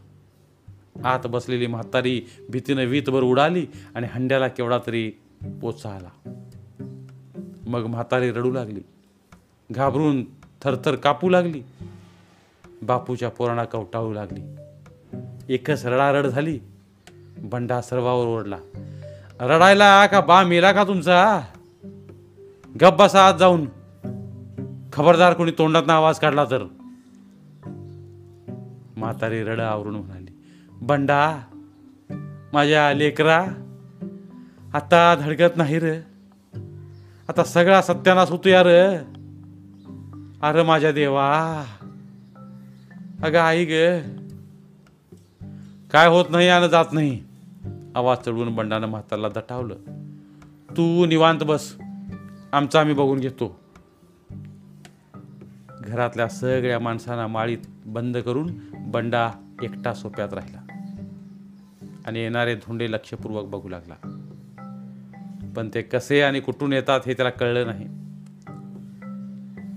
आत 1.03 1.27
बसलेली 1.27 1.67
म्हातारी 1.67 2.21
भीतीनं 2.49 2.85
वीतभर 2.85 3.21
उडाली 3.21 3.65
आणि 3.95 4.07
हंड्याला 4.11 4.47
केवढा 4.47 4.79
तरी 4.87 5.11
पोचा 5.61 5.89
आला. 5.89 6.29
मग 7.67 7.85
म्हातारी 7.85 8.31
रडू 8.31 8.51
लागली. 8.51 8.81
घाबरून 9.71 10.23
थरथर 10.61 10.95
कापू 10.95 11.29
लागली. 11.29 11.61
बापूच्या 12.85 13.29
पोरांना 13.29 13.63
कवटाळू 13.63 14.13
लागली. 14.13 14.41
एकच 15.53 15.85
रडारड 15.85 16.27
झाली. 16.27 16.59
बंडा 17.37 17.81
सर्वावर 17.81 18.27
ओढला. 18.27 18.57
रडायला 19.39 20.05
का 20.05 20.21
बा 20.21 20.43
मेला 20.43 20.71
का 20.71 20.83
तुमचा? 20.83 21.41
गप 22.81 22.95
बसा 22.99 23.27
आत 23.27 23.33
जाऊन. 23.39 23.65
खबरदार 24.93 25.33
कोणी 25.33 25.51
तोंडात 25.51 25.89
आवाज 25.89 26.19
काढला 26.19 26.45
तर. 26.45 26.63
म्हातारी 28.97 29.43
रड 29.43 29.59
आवरून 29.59 29.95
म्हणाली 29.95 30.31
बंडा 30.81 31.37
माझ्या 32.53 32.93
लेकरा 32.93 33.45
आता 34.73 35.15
धडकत 35.15 35.57
नाही 35.57 35.79
र. 35.79 35.93
आता 37.29 37.43
सगळा 37.43 37.81
सत्यानाश 37.81 38.29
होतो 38.29 38.49
यार 38.49 38.67
अरे 40.41 40.63
माझ्या 40.63 40.91
देवा 40.91 41.63
अगं 43.25 43.39
आई 43.39 43.65
ग. 43.65 43.69
काय 45.91 46.07
होत 46.07 46.25
नाही 46.29 46.47
आणि 46.47 46.69
जात 46.69 46.85
नाही. 46.91 47.23
आवाज 47.95 48.17
चढवून 48.17 48.55
बंडानं 48.55 48.87
म्हातारला 48.87 49.29
दटावलं. 49.29 49.75
तू 50.77 51.05
निवांत 51.05 51.39
बस. 51.39 51.75
आमचं 52.51 52.79
आम्ही 52.79 52.95
बघून 52.95 53.19
घेतो. 53.19 53.59
घरातल्या 55.81 56.27
सगळ्या 56.27 56.79
माणसांना 56.79 57.27
माळीत 57.27 57.57
बंद 57.85 58.17
करून 58.17 58.51
बंडा 58.73 59.31
एकटा 59.63 59.93
सोप्यात 59.93 60.33
राहिला. 60.33 60.59
आणि 62.07 62.19
येणारे 62.19 62.55
धोंडे 62.55 62.91
लक्षपूर्वक 62.91 63.45
बघू 63.45 63.69
लागला. 63.69 63.95
पण 65.55 65.69
ते 65.73 65.81
कसे 65.81 66.21
आणि 66.21 66.39
कुठून 66.39 66.73
येतात 66.73 66.99
हे 67.05 67.13
त्याला 67.13 67.31
कळलं 67.31 67.67
नाही. 67.67 67.87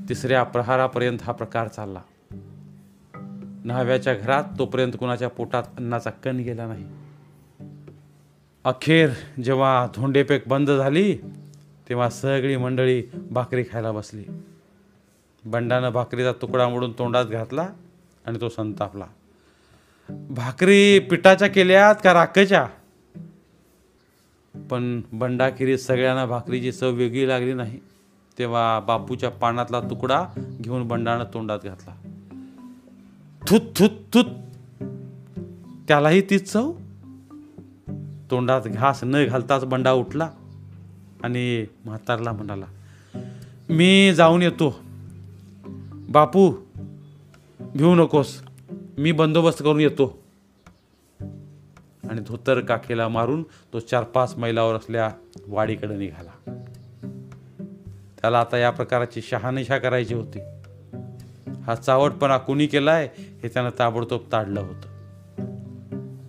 तिसऱ्या 0.09 0.43
प्रहारापर्यंत 0.43 1.19
हा 1.23 1.33
प्रकार 1.33 1.69
चालला. 1.69 2.01
न्हाव्याच्या 3.69 4.15
घरात 4.15 4.45
तोपर्यंत 4.59 4.93
कुणाच्या 5.01 5.29
पोटात 5.29 5.63
अन्नाचा 5.77 6.11
कण 6.11 6.37
गेला 6.37 6.67
नाही. 6.67 6.85
अखेर 8.65 9.11
जेव्हा 9.45 9.87
धोंडेपेक 9.95 10.43
बंद 10.47 10.71
झाली 10.71 11.17
तेव्हा 11.89 12.11
सगळी 12.11 12.57
मंडळी 12.57 13.03
भाकरी 13.31 13.63
खायला 13.63 13.93
बसली. 13.93 14.25
बंडानं 15.45 15.91
भाकरीचा 15.91 16.33
तुकडा 16.33 16.69
मोडून 16.69 16.93
तोंडात 16.93 17.25
घातला 17.25 17.69
आणि 18.27 18.41
तो 18.41 18.49
संतापला. 18.49 19.07
भाकरी 20.09 20.99
पिठाच्या 20.99 21.49
केल्यात 21.49 21.95
का 22.05 22.13
राखच्या 22.13 22.67
पण 24.71 25.01
बंडाखेरीज 25.13 25.87
सगळ्यांना 25.87 26.27
भाकरीची 26.27 26.73
चव 26.73 26.91
वेगळी 26.91 27.29
लागली 27.29 27.53
नाही. 27.53 27.79
तेव्हा 28.39 28.81
बापूच्या 28.81 29.31
पानातला 29.31 29.81
तुकडा 29.81 30.25
घेऊन 30.37 30.89
बंडानं 30.89 31.25
तोंडात 31.25 31.59
घातला. 31.65 32.08
थुत 33.51 33.61
थुत 33.61 33.91
थुत. 34.15 34.25
त्यालाही 35.89 36.21
तीच 36.21 36.53
चव. 36.53 36.73
तोंडात 38.31 38.63
घास 38.63 39.05
न 39.05 39.27
घालताच 39.27 39.65
बंडा 39.65 39.93
उठला 39.93 40.31
आणि 41.23 41.67
म्हातारला 41.85 42.33
म्हणाला 42.33 42.67
मी 43.69 44.15
जाऊन 44.15 44.43
येतो. 44.43 44.79
बापू 45.93 46.53
घेऊ 47.77 47.95
नकोस. 47.95 48.43
मी 48.99 49.13
बंदोबस्त 49.13 49.63
करून 49.63 49.81
येतो. 49.81 50.23
आणि 52.11 52.21
धोतर 52.21 52.61
काखेला 52.61 53.09
मारून 53.09 53.43
तो 53.43 53.81
चार 53.81 54.05
पाच 54.05 54.37
मैलावर 54.37 54.75
असल्या 54.75 55.11
वाडीकडे 55.47 55.97
निघाला. 55.97 56.61
त्याला 58.21 58.41
आता 58.41 58.59
या 58.59 58.71
प्रकाराची 58.71 59.23
शहानिशा 59.23 59.79
करायची 59.79 60.15
होती. 60.15 60.39
हा 61.69 61.75
चावटपणा 61.75 62.39
कुणी 62.39 62.67
केलाय 62.67 63.09
हे 63.17 63.49
त्यानं 63.49 63.71
ताबडतोब 63.79 64.21
ताडलं 64.33 64.61
होतं. 64.61 64.89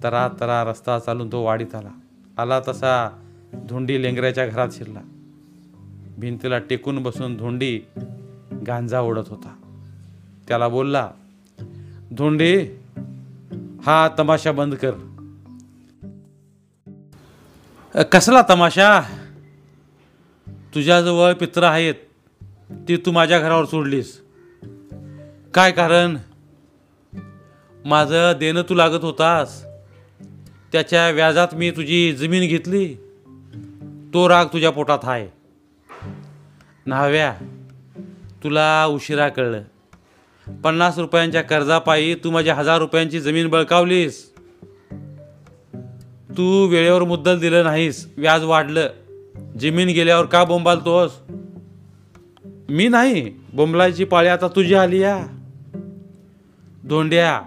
तरा 0.03 0.29
तरा 0.39 0.63
रस्ता 0.63 0.99
चालून 0.99 1.31
तो 1.31 1.43
वाडीत 1.43 1.75
आला. 1.75 1.89
आला 2.37 2.59
तसा 2.67 3.21
धोंडी 3.53 4.01
लेंगऱ्याच्या 4.01 4.47
घरात 4.47 4.67
शिरला. 4.71 4.99
भिंतीला 6.17 6.59
टेकून 6.59 7.03
बसून 7.03 7.37
धोंडी 7.37 7.79
गांजा 8.67 9.01
ओढत 9.01 9.29
होता. 9.29 9.55
त्याला 10.47 10.67
बोलला 10.67 11.11
धोंडी 12.11 12.65
हा 13.85 14.09
तमाशा 14.19 14.51
बंद 14.51 14.75
कर. 14.75 14.91
कसला 18.11 18.41
तमाशा? 18.49 19.01
तुझ्याजवळ 20.75 21.33
पित्र 21.33 21.63
आहेत. 21.63 21.95
ती 22.87 22.97
तू 22.97 23.11
माझ्या 23.11 23.39
घरावर 23.39 23.65
सोडलीस. 23.65 24.28
काय 25.53 25.71
कारण? 25.71 26.17
माझं 27.85 28.33
देणं 28.39 28.61
तू 28.61 28.75
लागत 28.75 29.03
होतास. 29.03 29.65
त्याच्या 30.71 31.09
व्याजात 31.09 31.47
मी 31.53 31.71
तुझी 31.71 32.13
जमीन 32.13 32.47
घेतली. 32.47 32.93
तो 34.13 34.29
राग 34.29 34.45
तुझ्या 34.45 34.69
पोटात 34.69 34.99
आहे. 35.03 35.27
न्हाव्या 36.87 37.35
तुला 38.43 38.85
उशिरा 38.85 39.29
कळलं. 39.29 39.63
पन्नास 40.63 40.97
रुपयांच्या 40.97 41.41
कर्जापायी 41.41 42.15
तू 42.15 42.31
माझ्या 42.31 42.55
हजार 42.55 42.77
रुपयांची 42.77 43.19
जमीन 43.19 43.47
बळकावलीस. 43.47 44.33
तू 46.37 46.67
वेळेवर 46.67 47.03
मुद्दल 47.03 47.39
दिलं 47.39 47.63
नाहीस 47.63 48.07
व्याज 48.17 48.43
वाढलं. 48.43 48.89
जमीन 49.59 49.87
गेल्यावर 49.87 50.25
का 50.25 50.43
बोंबालतोस? 50.43 51.11
मी 52.69 52.87
नाही 52.87 53.33
बोंबलायची 53.53 54.03
पाळी 54.03 54.27
आता 54.27 54.47
तुझी 54.47 54.73
आली 54.73 54.99
या. 54.99 55.27
धोंड्या 56.87 57.41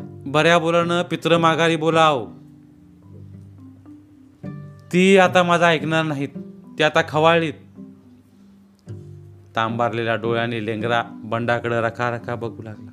बऱ्या 0.00 0.58
बोलानं 0.58 1.02
पित्र 1.02 1.38
माघारी 1.38 1.76
बोलाव. 1.76 2.26
ती 4.92 5.18
आता 5.18 5.42
माझा 5.42 5.66
ऐकणार 5.68 6.02
नाहीत 6.04 6.28
ती 6.78 6.82
आता 6.82 7.00
खवाळीत. 7.08 7.52
तांबारलेल्या 9.56 10.16
डोळ्याने 10.16 10.66
लेंगरा 10.66 11.02
बंडाकडे 11.24 11.80
रखा 11.80 12.10
रखा 12.10 12.34
बघू 12.34 12.62
लागला. 12.62 12.90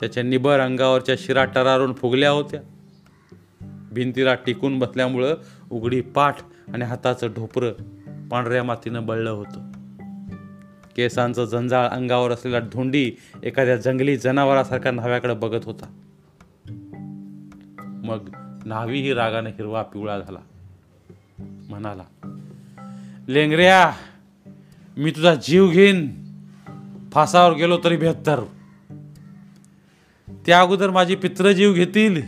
त्याच्या 0.00 0.22
निबर 0.22 0.60
अंगावरच्या 0.60 1.14
शिरा 1.18 1.44
टरारून 1.44 1.92
फुगल्या 1.92 2.30
होत्या. 2.30 2.60
भिंतीला 3.92 4.34
टिकून 4.34 4.78
बसल्यामुळं 4.78 5.34
उघडी 5.70 6.00
पाठ 6.00 6.36
आणि 6.68 6.84
हाताचं 6.84 7.26
ढोपरं 7.26 7.72
पांढऱ्या 8.28 8.64
मातीनं 8.64 9.06
बळलं 9.06 9.30
होतं. 9.30 9.72
केसांचं 10.98 11.44
जंजाळ 11.44 11.88
अंगावर 11.88 12.30
असलेला 12.30 12.60
धोंडी 12.60 13.12
एखाद्या 13.42 13.76
जंगली 13.76 14.16
जनावरासारखा 14.16 14.90
न्हाव्याकडे 14.90 15.34
बघत 15.34 15.64
होता. 15.64 16.00
मग 17.80 18.28
न्हावीही 18.66 19.14
रागाने 19.14 19.50
हिरवा 19.50 19.82
पिवळा 19.82 20.18
झाला. 20.18 20.38
म्हणाला 21.68 22.02
लेंगऱ्या 23.28 23.92
मी 24.96 25.10
तुझा 25.10 25.34
जीव 25.34 25.68
घेईन. 25.68 26.24
फासावर 27.12 27.56
गेलो 27.56 27.80
तरी 27.84 27.96
बेहत्तर. 27.96 28.40
त्या 30.46 30.60
अगोदर 30.60 30.90
माझी 30.90 31.14
पित्र 31.14 31.52
जीव 31.52 31.72
घेतील. 31.72 32.22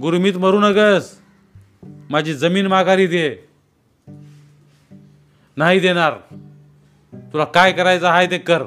गुरमीत 0.00 0.34
मरू 0.34 0.60
नगस. 0.60 1.14
माझी 2.10 2.34
जमीन 2.34 2.66
माघारी 2.66 3.06
दे. 3.06 3.36
नाही 5.56 5.80
देणार. 5.80 6.12
तुला 7.14 7.44
काय 7.44 7.72
करायचं 7.72 8.06
आहे 8.06 8.30
ते 8.30 8.38
कर. 8.38 8.62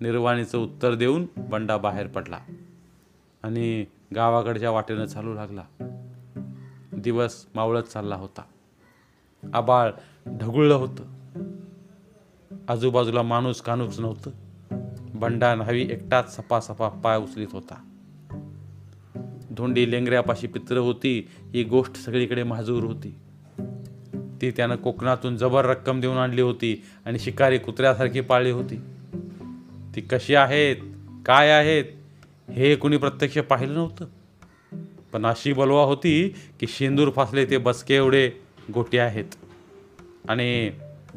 निर्वाणीचं 0.00 0.58
उत्तर 0.58 0.94
देऊन 0.94 1.26
बंडा 1.36 1.76
बाहेर 1.76 2.06
पडला 2.06 2.38
आणि 3.42 3.84
गावाकडच्या 4.14 4.70
वाटेनं 4.70 5.04
चालू 5.04 5.34
लागला. 5.34 5.62
दिवस 6.92 7.46
मावळत 7.54 7.82
चालला 7.82 8.16
होता. 8.16 8.42
आबाळ 9.54 9.90
ढगुळलं 10.26 10.74
होतं. 10.74 11.04
आजूबाजूला 12.68 13.22
माणूस 13.22 13.60
कानूच 13.60 14.00
नव्हतं. 14.00 14.30
बंडा 15.14 15.54
न्हावी 15.54 15.82
एकटाच 15.82 16.36
सपा 16.36 16.60
सपा 16.60 16.88
पाय 16.88 17.18
उचलीत 17.18 17.48
होता. 17.52 17.86
धोंडी 19.50 19.90
लेंगऱ्यापाशी 19.90 20.46
पित्र 20.46 20.76
होती 20.76 21.28
ही 21.40 21.64
गोष्ट 21.64 21.96
सगळीकडे 21.96 22.42
माजूर 22.42 22.84
होती. 22.84 23.18
ती 24.40 24.50
त्यानं 24.50 24.76
कोकणातून 24.76 25.36
जबर 25.36 25.64
रक्कम 25.64 26.00
देऊन 26.00 26.16
आणली 26.16 26.40
होती 26.40 26.84
आणि 27.04 27.18
शिकारी 27.18 27.58
कुत्र्यासारखी 27.58 28.20
पाळली 28.20 28.50
होती. 28.50 28.80
ती 29.96 30.00
कशी 30.00 30.34
आहेत 30.34 30.76
काय 31.26 31.50
आहेत 31.50 31.84
हे 32.50 32.76
कुणी 32.76 32.96
प्रत्यक्ष 32.96 33.38
पाहिलं 33.38 33.74
नव्हतं. 33.74 34.06
पण 35.12 35.26
अशी 35.26 35.52
बलवा 35.52 35.82
होती 35.82 36.34
की 36.60 36.66
शेंदूर 36.68 37.10
फासले 37.10 37.44
ते 37.44 37.58
बसके 37.58 37.94
एवढे 37.94 38.30
गोटे 38.74 38.98
आहेत. 38.98 39.24
आणि 40.28 40.70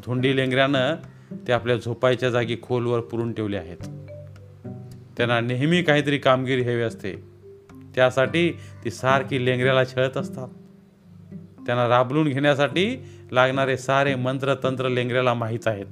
धोंडी 0.05 0.35
लेंगऱ्यानं 0.35 0.95
ते 1.47 1.53
आपल्या 1.53 1.75
झोपायच्या 1.75 2.29
जागी 2.29 2.57
खोलवर 2.61 2.99
पुरून 2.99 3.33
ठेवले 3.33 3.57
आहेत. 3.57 3.77
त्यांना 5.17 5.39
नेहमी 5.39 5.83
काहीतरी 5.83 6.17
कामगिरी 6.17 6.61
हवी 6.61 6.81
असते. 6.81 7.13
त्यासाठी 7.95 8.51
ती 8.51 8.91
सारखी 8.91 9.45
लेंगऱ्याला 9.45 9.85
छळत 9.85 10.17
असतात. 10.17 10.47
त्यांना 11.65 11.87
राबलून 11.87 12.27
घेण्यासाठी 12.27 13.05
लागणारे 13.31 13.77
सारे 13.77 14.15
मंत्र 14.15 14.55
तंत्र 14.63 14.89
लेंगऱ्याला 14.89 15.33
माहीत 15.33 15.59
आहेत. 15.65 15.85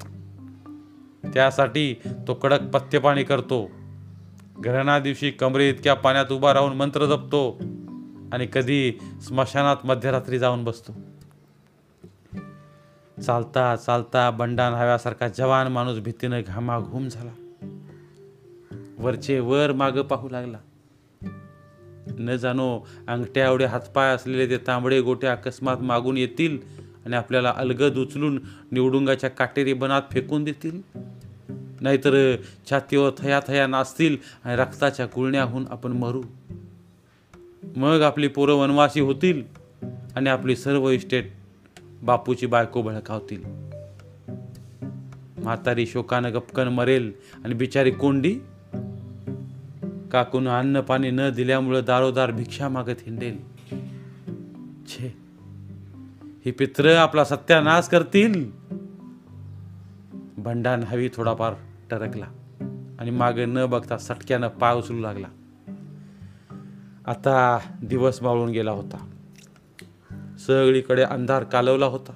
त्यासाठी 1.33 2.01
तो 2.27 2.33
कडक 2.33 2.61
पथ्यपाणी 2.61 3.23
करतो. 3.23 3.69
ग्रहणा 4.63 4.99
दिवशी 4.99 5.31
कमरे 5.31 5.69
इतक्या 5.69 5.93
पाण्यात 5.93 6.31
उभा 6.31 6.53
राहून 6.53 6.73
मंत्र 6.73 7.05
जपतो 7.05 7.51
आणि 8.33 8.47
कधी 8.53 8.99
स्मशानात 9.21 9.77
मध्यरात्री 9.83 10.39
जाऊन 10.39 10.63
बसतो. 10.63 10.93
चालता 13.21 13.75
चालता 13.75 14.29
बंडा 14.29 14.69
न्हाव्यासारखा 14.69 15.27
जवान 15.27 15.67
माणूस 15.67 15.99
भीतीनं 15.99 16.41
घामाघूम 16.47 17.07
झाला. 17.07 17.31
वरचे 18.99 19.39
वर 19.39 19.71
माग 19.71 19.91
पाहू 19.91 20.29
लागला. 20.29 20.57
न 22.07 22.35
जाणो 22.35 22.87
अंगठ्या 23.07 23.47
एवढे 23.47 23.65
हातपाय 23.65 24.15
असलेले 24.15 24.49
ते 24.49 24.57
तांबडे 24.57 25.01
गोटे 25.01 25.27
अकस्मात 25.27 25.77
मागून 25.77 26.17
येतील 26.17 26.57
आणि 27.05 27.15
आपल्याला 27.15 27.53
अलगद 27.57 27.97
उचलून 27.97 28.39
निवडुंगाच्या 28.71 29.29
काटेरी 29.29 29.73
बनात 29.73 30.01
फेकून 30.11 30.43
देतील. 30.43 30.81
नाहीतर 31.81 32.35
छातीवर 32.69 33.11
थया 33.17 33.39
थया 33.47 33.67
नाचतील 33.67 34.17
आणि 34.43 34.55
रक्ताच्या 34.55 35.05
गुळण्याहून 35.05 35.65
आपण 35.69 35.91
मरू. 35.91 36.21
मग 37.75 38.01
आपली 38.01 38.27
पोरं 38.27 38.53
वनवासी 38.53 38.99
होतील 38.99 39.43
आणि 40.15 40.29
आपली 40.29 40.55
सर्व 40.55 40.89
इस्टेट 40.89 41.31
बापूची 42.03 42.45
बायको 42.45 42.81
बळकावतील. 42.81 43.43
म्हातारी 45.37 45.85
शोकानं 45.85 46.33
गपकन 46.33 46.67
मरेल 46.67 47.11
आणि 47.43 47.53
बिचारी 47.53 47.91
कोंडी 47.91 48.35
काकून 50.11 50.47
अन्न 50.47 50.81
पाणी 50.81 51.11
न 51.11 51.29
दिल्यामुळं 51.35 51.81
दारोदार 51.87 52.31
भिक्षा 52.31 52.69
मागत 52.69 52.99
हिंडेल. 52.99 53.39
छे. 54.87 55.17
ही 56.45 56.51
पित्र 56.51 56.95
आपला 56.95 57.25
सत्यानाश 57.25 57.87
करतील. 57.87 58.51
भंडान 60.37 60.83
हवी 60.83 61.09
थोडाफार 61.13 61.53
टरकला 61.89 62.25
आणि 62.99 63.11
मागे 63.11 63.45
न 63.45 63.65
बघता 63.65 63.97
सटक्यानं 63.97 64.47
पाय 64.47 64.75
उचलू 64.75 64.99
लागला. 64.99 65.27
आता 67.05 67.59
दिवस 67.83 68.23
मावळून 68.23 68.49
गेला 68.49 68.71
होता. 68.71 69.09
सगळीकडे 70.47 71.01
अंधार 71.01 71.43
कालवला 71.43 71.85
होता. 71.85 72.13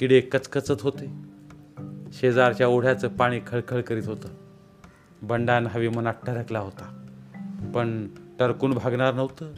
किडे 0.00 0.20
कचकचत 0.20 0.82
होते. 0.82 1.12
शेजारच्या 2.12 2.68
ओढ्याचं 2.68 3.08
पाणी 3.08 3.40
खळखळ 3.46 3.80
करीत 3.80 4.06
होतं. 4.06 4.39
बंडान 5.22 5.66
हवी 5.66 5.88
मनात 5.88 6.14
टरकला 6.26 6.58
होता. 6.58 7.04
पण 7.74 8.08
टरकून 8.38 8.70
भागणार 8.70 9.14
नव्हतं. 9.14 9.52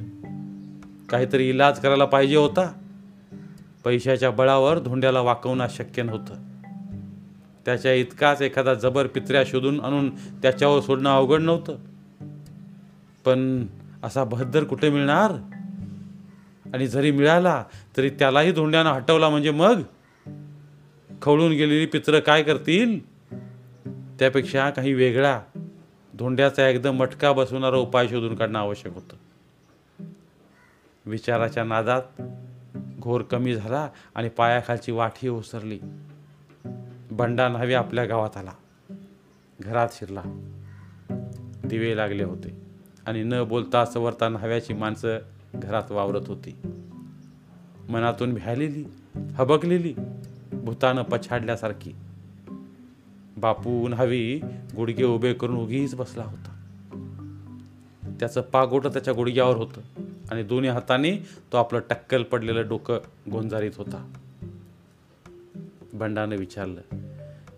काहीतरी 1.06 1.48
इलाज 1.48 1.80
करायला 1.80 2.04
पाहिजे 2.04 2.36
होता. 2.36 2.72
पैशाच्या 3.84 4.30
बळावर 4.30 4.78
धोंड्याला 4.78 5.20
वाकवणं 5.20 5.66
शक्य 5.70 6.02
नव्हतं. 6.02 6.34
त्याच्या 7.64 7.92
इतकाच 7.92 8.42
एखादा 8.42 8.74
जबर 8.74 9.06
पित्र्या 9.06 9.44
शोधून 9.46 9.80
आणून 9.80 10.14
त्याच्यावर 10.14 10.80
सोडणं 10.80 11.10
अवघड 11.10 11.40
नव्हतं. 11.40 11.76
पण 13.24 13.66
असा 14.02 14.24
भद्दर 14.24 14.64
कुठे 14.64 14.90
मिळणार? 14.90 15.32
आणि 16.74 16.86
जरी 16.86 17.10
मिळाला 17.10 17.64
तरी 17.96 18.10
त्यालाही 18.10 18.52
धोंड्यानं 18.52 18.90
हटवला 18.90 19.28
म्हणजे 19.28 19.50
मग? 19.50 19.82
खवळून 21.22 21.52
गेलेली 21.52 21.86
पित्र 21.86 22.20
काय 22.20 22.42
करतील? 22.42 23.11
त्यापेक्षा 24.22 24.70
काही 24.70 24.94
वेगळा 24.94 25.40
धोंड्याचा 26.14 26.68
एकदम 26.68 26.96
मटका 26.96 27.32
बसवणारा 27.32 27.76
उपाय 27.76 28.08
शोधून 28.08 28.34
काढणं 28.34 28.58
आवश्यक 28.58 28.94
होतं. 28.94 29.16
विचाराच्या 31.06 31.64
नादात 31.64 32.02
घोर 32.98 33.22
कमी 33.22 33.54
झाला 33.54 33.88
आणि 34.14 34.28
पायाखालची 34.28 34.92
वाठी 34.92 35.28
ओसरली. 35.28 35.78
बंडा 37.10 37.48
न्हावी 37.48 37.74
आपल्या 37.74 38.04
गावात 38.04 38.36
आला. 38.36 38.52
घरात 39.60 39.88
शिरला. 39.92 40.22
दिवे 41.64 41.96
लागले 41.96 42.24
होते 42.24 42.62
आणि 43.06 43.22
न 43.22 43.44
बोलता 43.48 43.84
सवरता 43.84 44.28
न्हाव्याची 44.28 44.74
माणसं 44.74 45.18
घरात 45.54 45.90
वावरत 45.90 46.22
होती. 46.26 46.56
मनातून 47.88 48.34
भ्यालेली 48.34 48.84
हबकलेली 49.14 49.94
भूतानं 50.52 51.02
पछाडल्यासारखी. 51.02 51.92
बापू 53.36 53.88
न्हावी 53.88 54.40
गुडघे 54.76 55.04
उभे 55.04 55.32
करून 55.32 55.56
उगीच 55.56 55.94
बसला 55.94 56.24
होता. 56.24 56.48
त्याचं 58.20 58.40
पागोट 58.40 58.86
त्याच्या 58.86 59.14
गुडघ्यावर 59.14 59.56
होतं 59.56 59.80
आणि 60.30 60.42
दोन्ही 60.42 60.70
हाताने 60.70 61.16
तो 61.52 61.56
आपलं 61.56 61.80
टक्कल 61.90 62.22
पडलेलं 62.22 62.68
डोकं 62.68 62.98
गोंजारीत 63.30 63.70
होता. 63.76 64.12
बंडानं 65.94 66.36
विचारलं 66.36 66.80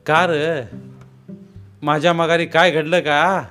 का 0.07 0.27
र? 0.29 0.63
माझ्या 1.83 2.13
माघारी 2.13 2.47
काय 2.47 2.71
घडलं 2.71 3.01
का? 3.01 3.43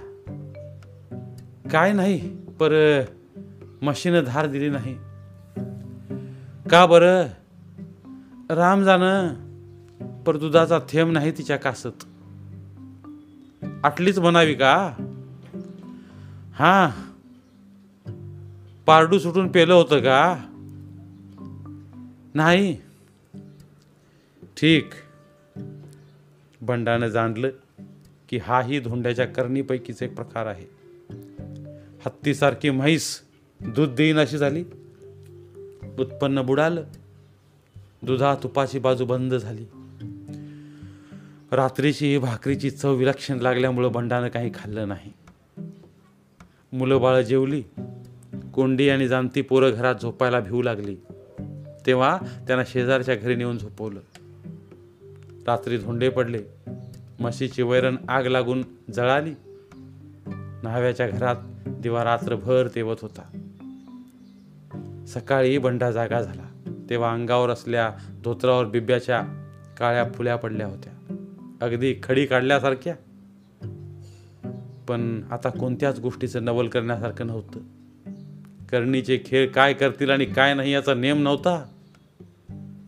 काय 1.72 1.94
नाही 1.94 2.36
पर 2.36 3.02
मशीनं 3.82 4.24
धार 4.24 4.46
दिली 4.46 4.70
नाही. 4.70 4.96
का 6.70 6.86
बरं? 6.86 7.24
राम 8.50 8.84
जाणं 8.84 9.34
पर 10.24 10.38
दुधाचा 10.38 10.80
थेंब 10.80 11.12
नाही 11.12 11.32
तिच्या 11.32 11.58
कासत. 11.58 12.06
आटलीच 13.84 14.20
म्हणावी 14.20 14.54
का? 14.54 14.94
हा. 16.54 16.90
पारडू 18.86 19.20
सुटून 19.20 19.48
पेलं 19.48 19.74
होतं 19.74 20.00
का? 20.00 20.40
नाही. 22.36 22.78
ठीक. 24.58 24.90
बंडानं 26.62 27.08
जाणलं 27.08 27.50
की 28.30 28.38
हाही 28.38 28.80
धोंड्याच्या 28.80 29.26
करणीपैकीच 29.26 30.04
एक 30.04 30.16
प्रकार 30.16 30.46
आहे. 30.46 30.66
हत्तीसारखी 32.06 32.70
म्हैस 32.70 33.22
दूध 33.62 33.96
देईन 33.96 34.18
अशी 34.18 34.38
झाली. 34.38 34.64
उत्पन्न 36.00 36.42
बुडालं. 36.42 36.84
दुधा 38.04 38.36
तुपाची 38.36 38.80
बाजू 38.80 39.06
बंद 39.06 39.34
झाली. 39.34 39.66
रात्रीची 41.56 42.18
भाकरीची 42.18 42.72
चव 42.72 42.94
विलक्षण 42.94 43.38
लागल्यामुळं 43.38 43.92
बंडानं 43.92 44.28
काही 44.28 44.52
खाल्लं 44.56 44.88
नाही. 44.88 45.12
मुलं 46.74 47.02
बाळं 47.02 47.22
जेवली 47.22 47.64
कोंडी 48.54 48.90
आणि 48.90 49.08
जाणती 49.08 49.42
पोरं 49.42 49.72
घरात 49.72 49.96
झोपायला 50.02 50.40
भिवू 50.40 50.62
लागली. 50.62 50.96
तेव्हा 51.86 52.18
त्यांना 52.18 52.64
शेजारच्या 52.68 53.16
घरी 53.16 53.36
नेऊन 53.36 53.58
झोपवलं. 53.58 54.00
रात्री 55.48 55.78
धोंडे 55.78 56.10
पडले 56.10 56.40
म्हशीची 57.20 57.62
वैरण 57.62 57.96
आग 58.10 58.28
लागून 58.28 58.64
जळाली. 58.94 59.34
न्हाव्याच्या 60.28 61.08
घरात 61.08 61.36
दिवा 61.68 62.04
रात्रभर 62.04 62.68
तेवत 62.76 62.96
होता. 63.02 63.38
सकाळी 65.08 65.58
बंडा 65.58 65.92
जागा 65.92 66.22
झाला. 66.22 66.74
तेव्हा 66.90 67.14
अंगावर 67.14 67.50
असल्या 67.50 67.92
धोत्रावर 68.24 68.66
बिब्याच्या 68.66 69.22
काळ्या 69.80 70.06
फुल्या 70.16 70.36
पडल्या 70.36 70.68
होत्या. 70.68 70.93
अगदी 71.62 71.96
खडी 72.04 72.26
काढल्यासारख्या. 72.26 72.96
पण 74.88 75.24
आता 75.32 75.50
कोणत्याच 75.50 76.00
गोष्टीचं 76.00 76.46
नवल 76.46 76.68
करण्यासारखं 76.68 77.28
नव्हतं. 77.28 77.60
करणीचे 78.66 79.20
खेळ 79.26 79.52
काय 79.52 79.74
करतील 79.74 80.10
आणि 80.10 80.26
काय 80.26 80.54
नाही 80.54 80.74
याचा 80.74 80.94
नेम 80.94 81.24
नव्हता. 81.24 81.66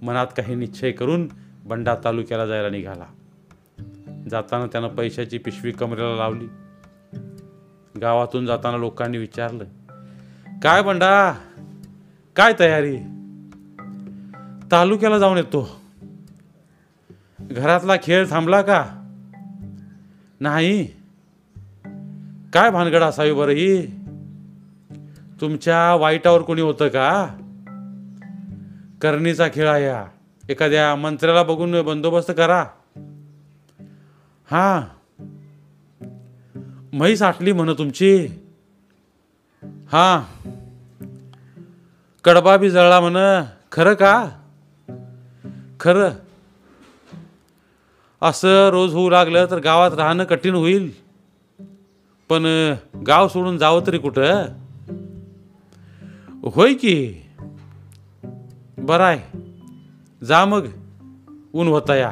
मनात 0.02 0.28
काही 0.28 0.56
निश्चय 0.56 0.92
करून 0.92 1.30
बंडा 1.66 1.96
तालुक्याला 2.04 2.46
जायला 2.46 2.70
निघाला. 2.70 3.06
जाताना 4.30 4.66
त्यानं 4.66 4.88
पैशाची 4.88 5.38
पिशवी 5.38 5.72
कमरेला 5.72 6.16
लावली. 6.16 6.48
गावातून 8.02 8.46
जाताना 8.46 8.78
लोकांनी 8.78 9.18
विचारलं 9.18 9.64
काय 10.64 10.82
बंडा 10.82 11.34
काय 12.36 12.54
तयारी? 12.60 12.98
तालुक्याला 14.72 15.20
जाऊन 15.20 15.38
येतो. 15.38 15.85
घरातला 17.56 17.94
खेळ 18.04 18.30
थांबला 18.30 18.62
का? 18.62 18.86
नाही. 20.40 20.86
काय 22.54 22.72
भानगड 22.72 23.04
असावी 23.04 23.34
बरं 23.34 23.52
ही? 23.52 23.88
तुमच्या 25.42 25.96
वाईटावर 25.96 26.42
कोणी 26.42 26.62
होतं 26.62 26.88
का? 26.88 27.28
करणीचा 29.02 29.48
खेळ 29.54 29.70
आहे 29.70 29.90
हा. 29.90 30.06
एखाद्या 30.50 30.96
मंत्र्याला 30.96 31.44
बघून 31.44 31.82
बंदोबस्त 31.82 32.32
करा. 32.38 32.66
हा. 34.52 34.88
म्हैस 36.94 37.22
आटली 37.22 37.52
म्हण 37.52 37.74
तुमची. 37.78 38.28
हा. 39.64 40.26
कडबा 42.24 42.58
बी 42.58 42.70
जळला 42.70 43.00
म्हण. 43.00 43.44
खरं 43.72 43.94
का? 43.94 44.30
खरं. 45.80 46.25
असं 48.22 48.70
रोज 48.70 48.94
होऊ 48.94 49.10
लागलं 49.10 49.46
तर 49.52 49.60
गावात 49.60 49.92
राहणं 49.92 50.24
कठीण 50.24 50.56
होईल. 50.56 50.92
पण 52.30 52.74
गाव 53.08 53.28
सोडून 53.28 53.58
जावं 53.58 53.82
तरी 53.88 53.98
कुठं? 53.98 54.46
होय 56.44 56.74
की? 56.74 57.22
बरं 58.78 59.04
आहे. 59.04 59.38
जा 60.26 60.46
मग. 60.46 60.68
ऊन 61.54 61.68
होता 61.68 61.96
या. 61.96 62.12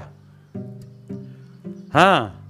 हां. 1.93 2.43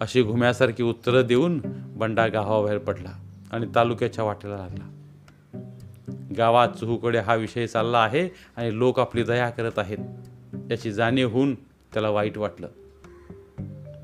अशी 0.00 0.22
घुम्यासारखी 0.22 0.82
उत्तरं 0.82 1.22
देऊन 1.22 1.60
बंडा 1.96 2.26
गावाबाहेर 2.26 2.78
पडला 2.78 3.10
आणि 3.52 3.66
तालुक्याच्या 3.74 4.24
वाटेला 4.24 4.56
लागला. 4.56 4.88
गावात 6.36 6.68
चुहूकडे 6.68 7.18
हा 7.18 7.34
विषय 7.34 7.66
चालला 7.66 7.98
आहे 7.98 8.28
आणि 8.56 8.78
लोक 8.78 9.00
आपली 9.00 9.22
दया 9.22 9.50
करत 9.50 9.78
आहेत. 9.78 9.98
याची 10.70 10.92
जाणीव 10.92 11.28
होऊन 11.28 11.54
त्याला 11.92 12.10
वाईट 12.10 12.38
वाटलं. 12.38 12.68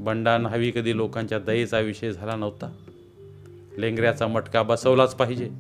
बंडा 0.01 0.39
न्हावी 0.39 0.71
कधी 0.71 0.97
लोकांच्या 0.97 1.39
दयेचा 1.39 1.79
विषय 1.79 2.13
झाला 2.13 2.37
नव्हता. 2.37 2.77
लेंगऱ्याचा 3.79 4.27
मटका 4.27 4.63
बसवलाच 4.63 5.15
पाहिजे. 5.15 5.51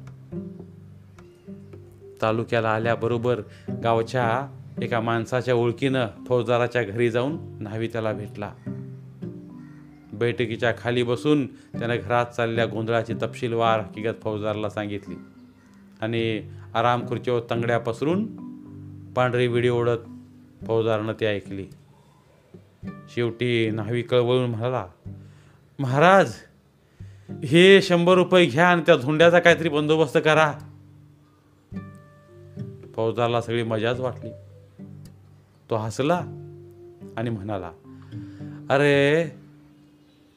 तालुक्याला 2.23 2.71
आल्याबरोबर 2.71 3.41
गावच्या 3.83 4.57
एका 4.83 5.01
माणसाच्या 5.01 5.55
ओळखीनं 5.55 6.07
फौजदाराच्या 6.29 6.83
घरी 6.83 7.11
जाऊन 7.11 7.39
न्हावी 7.61 7.89
त्याला 7.89 8.13
भेटला. 8.13 8.53
बैठकीच्या 10.13 10.75
खाली 10.79 11.03
बसून 11.03 11.47
त्यानं 11.47 11.97
घरात 11.97 12.27
चाललेल्या 12.27 12.67
गोंधळाची 12.67 13.15
तपशीलवार 13.15 13.81
हकीकत 13.81 14.23
फौजदारला 14.23 14.71
सांगितली 14.71 15.15
आणि 16.01 16.51
आराम 16.75 17.09
खुर्चीवर 17.09 17.41
तंगड्या 17.51 17.79
पसरून 17.79 18.37
पांढरी 19.13 19.47
विडी 19.47 19.69
ओढत 19.69 19.99
फौजदारानं 20.67 21.13
ती 21.21 21.27
ऐकली. 21.27 21.67
शेवटी 22.85 23.71
न्हावी 23.71 24.03
कळवळून 24.03 24.51
म्हणाला 24.51 24.87
महाराज 25.79 26.35
हे 27.45 27.83
शंभर 27.83 28.15
रुपये 28.15 28.47
घ्या 28.47 28.69
आणि 28.69 28.83
त्या 28.87 28.97
धोंड्याचा 28.97 29.39
काहीतरी 29.39 29.69
बंदोबस्त 29.69 30.19
करा. 30.25 30.55
फौजदारला 32.97 33.41
सगळी 33.41 33.63
मजाच 33.63 34.01
वाटली. 34.01 34.31
तो 35.71 35.77
हसला 35.77 36.19
आणि 37.17 37.31
म्हणाला 37.31 37.71
अरे 38.71 39.25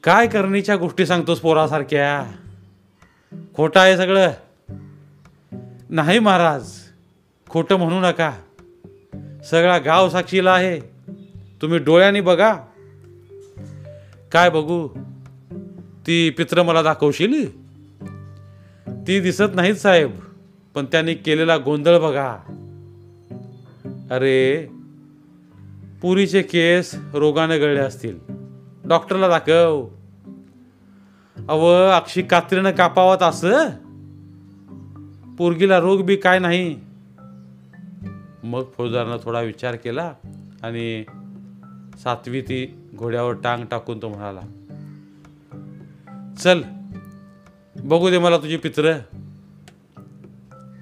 काय 0.04 0.28
करणीच्या 0.28 0.76
गोष्टी 0.76 1.06
सांगतोस 1.06 1.40
पोरासारख्या? 1.40 2.32
खोटं 3.56 3.80
आहे 3.80 3.98
सगळं. 3.98 4.32
नाही 5.90 6.20
महाराज 6.20 6.74
खोटं 7.50 7.76
म्हणू 7.76 8.00
नका. 8.00 8.32
सगळा 9.44 9.78
गाव 9.78 10.10
साक्षीला 10.10 10.54
आहे. 10.54 10.91
तुम्ही 11.62 11.80
डोळ्यांनी 11.80 12.22
बघा. 12.22 12.56
काय 14.32 14.50
बघू? 14.50 14.88
ती 16.08 16.30
पित्र 16.30 16.64
मला 16.64 16.82
दाखवशील? 16.82 17.62
ती 19.08 19.20
दिसत 19.20 19.56
नाहीत 19.56 19.76
साहेब 19.76 20.20
पण 20.76 20.86
त्यांनी 20.86 21.14
केलेला 21.14 21.58
गोंधळ 21.58 22.00
बघा. 22.00 22.38
अरे 24.12 24.68
पुरीचे 26.02 26.42
केस 26.42 26.96
रोगाने 27.14 27.60
गळले 27.60 27.80
असतील. 27.80 28.20
डॉक्टरला 28.86 29.28
दाखव. 29.28 29.88
अव 31.50 31.90
अक्षी 31.90 32.22
कात्रीनं 32.22 32.72
कापावत 32.72 33.24
असं? 33.24 33.70
पोरगीला 35.38 35.80
रोग 35.80 36.02
बी 36.02 36.16
काय 36.16 36.40
नाही? 36.40 36.80
मग 38.44 38.64
फौजदारनं 38.78 39.18
थोडा 39.24 39.42
विचार 39.42 39.76
केला 39.76 40.14
आणि 40.64 41.04
सातवी 42.04 42.42
ती 42.42 42.90
घोड्यावर 42.96 43.34
टांग 43.34 43.66
टाकून 43.72 44.02
तो 44.02 44.10
म्हणाला 44.10 44.42
चल 46.40 46.62
बघू 47.84 48.10
दे 48.10 48.18
मला 48.18 48.38
तुझी 48.38 48.58
पित्र. 48.58 48.94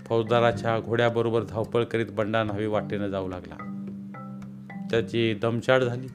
फौजदाराच्या 0.06 0.80
घोड्याबरोबर 0.80 1.44
धावपळ 1.44 1.84
करीत 1.84 2.06
बंडा 2.12 2.44
न्हावी 2.44 2.66
वाटेनं 2.66 3.08
जाऊ 3.08 3.28
लागला. 3.28 3.56
त्याची 4.92 5.34
दमछाड 5.34 5.84
झाली. 5.84 6.08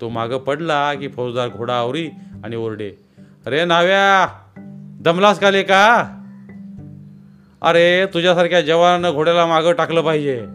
तो 0.00 0.08
मागं 0.08 0.38
पडला 0.38 0.94
की 0.94 1.08
फौजदार 1.08 1.48
घोडा 1.48 1.74
आवरी 1.74 2.08
आणि 2.44 2.56
ओरडे 2.56 2.92
अरे 3.46 3.64
नाव्या 3.64 4.38
दमलास 5.00 5.40
का 5.40 5.50
का 5.50 6.16
अरे 7.62 8.06
तुझ्यासारख्या 8.06 8.60
जवानानं 8.60 9.10
घोड्याला 9.12 9.46
मागं 9.46 9.72
टाकलं 9.72 10.02
पाहिजे. 10.02 10.46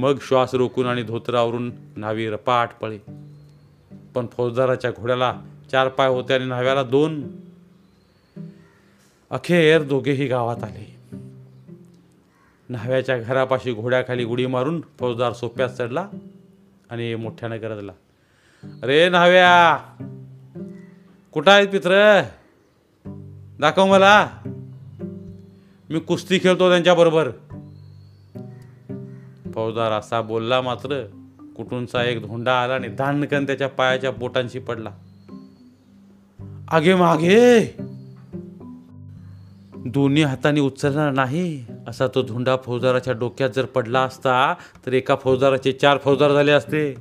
मग 0.00 0.18
श्वास 0.22 0.54
रोखून 0.54 0.86
आणि 0.86 1.02
धोतरावरून 1.02 1.72
न्हावी 1.96 2.30
रपाट 2.30 2.68
पळे. 2.80 2.98
पण 4.14 4.26
फौजदाराच्या 4.26 4.90
घोड्याला 4.90 5.40
चार 5.70 5.88
पाय 5.88 6.08
होते 6.08 6.34
आणि 6.34 6.44
न्हाव्याला 6.44 6.82
दोन. 6.82 7.26
अखेर 9.30 9.82
दोघेही 9.82 10.26
गावात 10.26 10.64
आले. 10.64 10.96
न्हाव्याच्या 12.68 13.18
घरापाशी 13.18 13.72
घोड्याखाली 13.72 14.24
उडी 14.24 14.46
मारून 14.46 14.80
फौजदार 15.00 15.32
सोप्यात 15.32 15.68
चढला 15.68 16.08
आणि 16.90 17.14
मोठ्यानं 17.14 17.56
गरजला. 17.56 17.92
अरे 18.82 19.08
न्हाव्या! 19.08 19.78
कुठं 21.32 21.52
आहेत 21.52 21.68
पित्र? 21.68 22.22
दाखव 23.60 23.86
मला. 23.86 24.30
मी 25.90 26.00
कुस्ती 26.00 26.38
खेळतो 26.38 26.68
त्यांच्याबरोबर. 26.68 27.30
फौजदार 29.60 29.92
असा 29.92 30.20
बोलला 30.20 30.60
मात्र 30.60 31.02
कुठूनचा 31.56 32.04
एक 32.04 32.26
धोंडा 32.26 32.52
आला 32.62 32.74
आणि 32.74 32.88
धानकन 32.88 33.46
त्याच्या 33.46 33.68
पायाच्या 33.68 34.10
बोटांशी 34.10 34.58
पडला. 34.58 34.90
आगे 36.68 36.94
मागे! 36.94 37.76
दोन्ही 39.86 40.22
हाताने 40.22 40.60
उचलणार 40.60 41.10
नाही 41.12 41.64
असा 41.88 42.06
तो 42.06 42.22
धोंडा 42.22 42.56
फौजदाराच्या 42.56 43.14
डोक्यात 43.14 43.50
जर 43.50 43.64
पडला 43.64 44.00
असता 44.00 44.54
तर 44.86 44.92
एका 44.92 45.16
फौजदाराचे 45.16 45.72
चार 45.72 45.98
फौजदार 45.98 46.32
झाले 46.32 46.52
असते. 46.52 46.94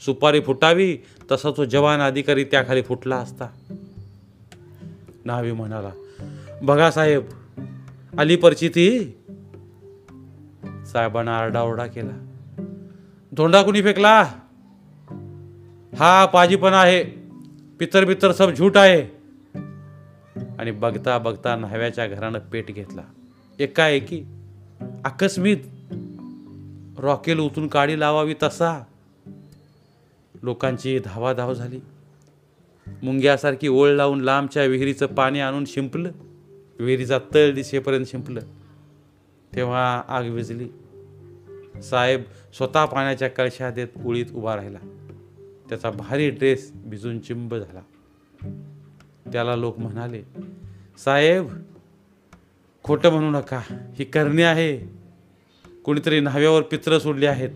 सुपारी 0.00 0.40
फुटावी 0.40 0.96
तसा 1.32 1.50
तो 1.56 1.64
जवान 1.64 2.00
अधिकारी 2.00 2.44
त्याखाली 2.44 2.82
फुटला 2.82 3.16
असता. 3.16 3.48
नावी 5.24 5.52
म्हणाला 5.52 5.90
बघा 6.62 6.90
साहेब 6.90 7.22
आली 8.18 8.36
परिचिती 8.36 9.16
साहेबांना 10.92 11.38
आरडाओरडा 11.38 11.86
केला. 11.86 12.26
धोंडा 13.32 13.62
कुणी 13.62 13.82
फेकला? 13.82 14.22
हा 15.98 16.26
पाजीपणा 16.26 16.80
आहे. 16.80 17.04
पितर 17.78 18.04
बितर 18.04 18.32
सब 18.32 18.50
झूट 18.50 18.76
आहे. 18.76 19.22
आणि 20.58 20.70
बघता 20.70 21.18
बघता 21.18 21.56
न्हाव्याच्या 21.56 22.06
घरानं 22.06 22.38
पेट 22.38 22.66
घेतला. 22.66 23.02
एकाएकी 23.58 24.24
आकस्मित 25.04 25.56
रॉकेल 26.98 27.38
उतून 27.38 27.68
काडी 27.68 28.00
लावावी 28.00 28.34
तसा. 28.42 28.84
लोकांची 30.42 30.98
धावाधाव 30.98 31.54
झाली. 31.54 31.80
मुंग्यासारखी 33.02 33.68
ओळ 33.68 33.88
लावून 33.88 34.20
लांबच्या 34.20 34.64
विहिरीचं 34.64 35.06
पाणी 35.06 35.40
आणून 35.40 35.64
शिंपलं. 35.66 36.10
विहिरीचा 36.78 37.18
तळ 37.34 37.52
दिसेपर्यंत 37.52 38.04
शिंपलं. 38.06 38.40
तेव्हा 39.54 40.02
आग 40.08 40.24
विजली 40.24 40.68
साहेब 41.82 42.22
स्वतः 42.56 42.84
पाण्याच्या 42.84 43.28
कळशा 43.28 43.70
देत 43.70 43.88
उळीत 44.04 44.26
उभा 44.34 44.56
राहिला. 44.56 44.78
त्याचा 45.68 45.90
भारी 45.90 46.30
ड्रेस 46.30 46.72
भिजून 46.74 47.18
चिंब 47.18 47.54
झाला. 47.54 47.80
त्याला 49.32 49.56
लोक 49.56 49.78
म्हणाले 49.78 50.22
साहेब 51.04 51.48
खोटं 52.82 53.10
म्हणू 53.10 53.30
नका. 53.30 53.60
ही 53.94 54.04
करणी 54.04 54.42
आहे. 54.42 54.78
कोणीतरी 55.84 56.20
न्हाव्यावर 56.20 56.62
पित्र 56.62 56.98
सोडली 56.98 57.26
आहेत. 57.26 57.50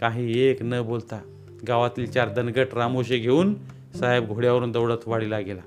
काही 0.00 0.38
एक 0.38 0.62
न 0.62 0.82
बोलता 0.82 1.20
गावातील 1.68 2.10
चार 2.10 2.28
दणगट 2.28 2.74
रामोशे 2.74 3.18
घेऊन 3.18 3.54
साहेब 3.94 4.26
घोड्यावरून 4.26 4.72
दौडत 4.72 5.08
वाडीला 5.08 5.40
गेला 5.40 5.62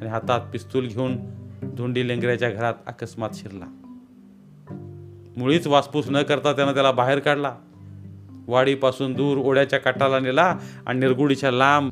आणि 0.00 0.08
हातात 0.08 0.40
पिस्तूल 0.52 0.86
घेऊन 0.86 1.16
धोंडी 1.62 2.08
लेंगऱ्याच्या 2.08 2.50
घरात 2.50 2.74
अकस्मात 2.86 3.30
शिरला. 3.34 3.85
मुळीच 5.36 5.66
वासपूस 5.66 6.04
न 6.08 6.22
करता 6.22 6.52
त्यानं 6.52 6.74
त्याला 6.74 6.92
बाहेर 6.92 7.18
काढला. 7.18 7.56
वाडीपासून 8.46 9.12
दूर 9.12 9.38
ओढ्याच्या 9.38 9.78
काटाला 9.78 10.20
नेला 10.20 10.56
आणि 10.86 10.98
निरगुडीच्या 10.98 11.50
लांब 11.50 11.90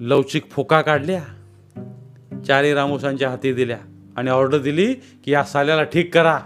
लवचिक 0.00 0.50
फोका 0.50 0.80
काढल्या. 0.80 1.22
चारी 2.46 2.74
रामोसांच्या 2.74 3.30
हाती 3.30 3.52
दिल्या 3.52 3.78
आणि 4.16 4.30
ऑर्डर 4.30 4.58
दिली 4.58 4.94
की 4.94 5.32
या 5.32 5.44
साल्याला 5.44 5.82
ठीक 5.82 6.14
करा. 6.14 6.40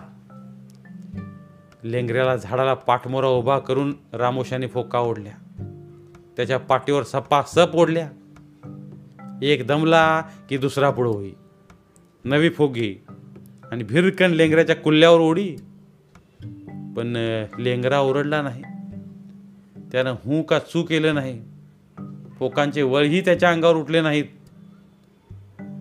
लेंगऱ्याला 1.84 2.36
झाडाला 2.36 2.74
पाठमोरा 2.74 3.28
उभा 3.28 3.58
करून 3.58 3.94
रामोशाने 4.12 4.66
फोका 4.66 4.98
ओढल्या. 4.98 5.32
त्याच्या 6.36 6.58
पाठीवर 6.58 7.02
सपा 7.02 7.42
सप 7.42 7.70
ओढल्या. 7.74 8.08
एक 9.42 9.66
दमला 9.66 10.22
की 10.48 10.56
दुसरा 10.56 10.90
पुढं 10.90 11.10
होई. 11.10 11.32
नवी 12.24 12.48
फोगी 12.48 13.04
आणि 13.72 13.84
भिरकन 13.84 14.30
लेंगऱ्याच्या 14.30 14.76
कुल्ल्यावर 14.76 15.20
ओढी. 15.20 15.56
पण 16.96 17.16
लेंगरा 17.58 18.00
ओरडला 18.00 18.42
नाही. 18.42 18.62
त्यानं 19.92 20.10
हू 20.10 20.42
का 20.42 20.58
चू 20.58 20.82
केलं 20.82 21.14
नाही. 21.14 21.42
पोकांचे 22.38 22.82
वळही 22.82 23.20
त्याच्या 23.20 23.50
अंगावर 23.50 23.76
उठले 23.76 24.00
नाहीत. 24.00 24.24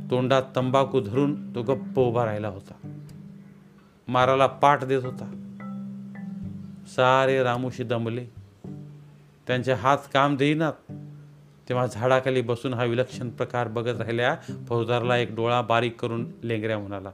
तोंडात 0.10 0.43
तंबाखू 0.56 0.99
धरून 0.99 1.56
तो 1.56 1.62
गप्प 1.62 1.99
उभा 1.99 2.25
राहिला 2.25 2.47
होता. 2.47 2.91
माराला 4.08 4.47
पाठ 4.47 4.84
देत 4.84 5.04
होता. 5.04 5.25
सारे 6.88 7.43
रामूशी 7.43 7.84
दमले. 7.84 8.25
त्यांचे 9.47 9.73
हात 9.73 9.97
काम 10.13 10.36
देईनात. 10.36 10.73
तेव्हा 11.69 11.86
झाडाखाली 11.86 12.41
बसून 12.41 12.73
हा 12.73 12.84
विलक्षण 12.84 13.30
प्रकार 13.30 13.67
बघत 13.67 14.01
राहिल्या 14.01 14.36
फौजदारला 14.67 15.17
एक 15.17 15.36
डोळा 15.36 15.62
बारीक 15.62 16.01
करून 16.01 16.25
लेंगऱ्या 16.43 16.80
म्हणाला 16.80 17.12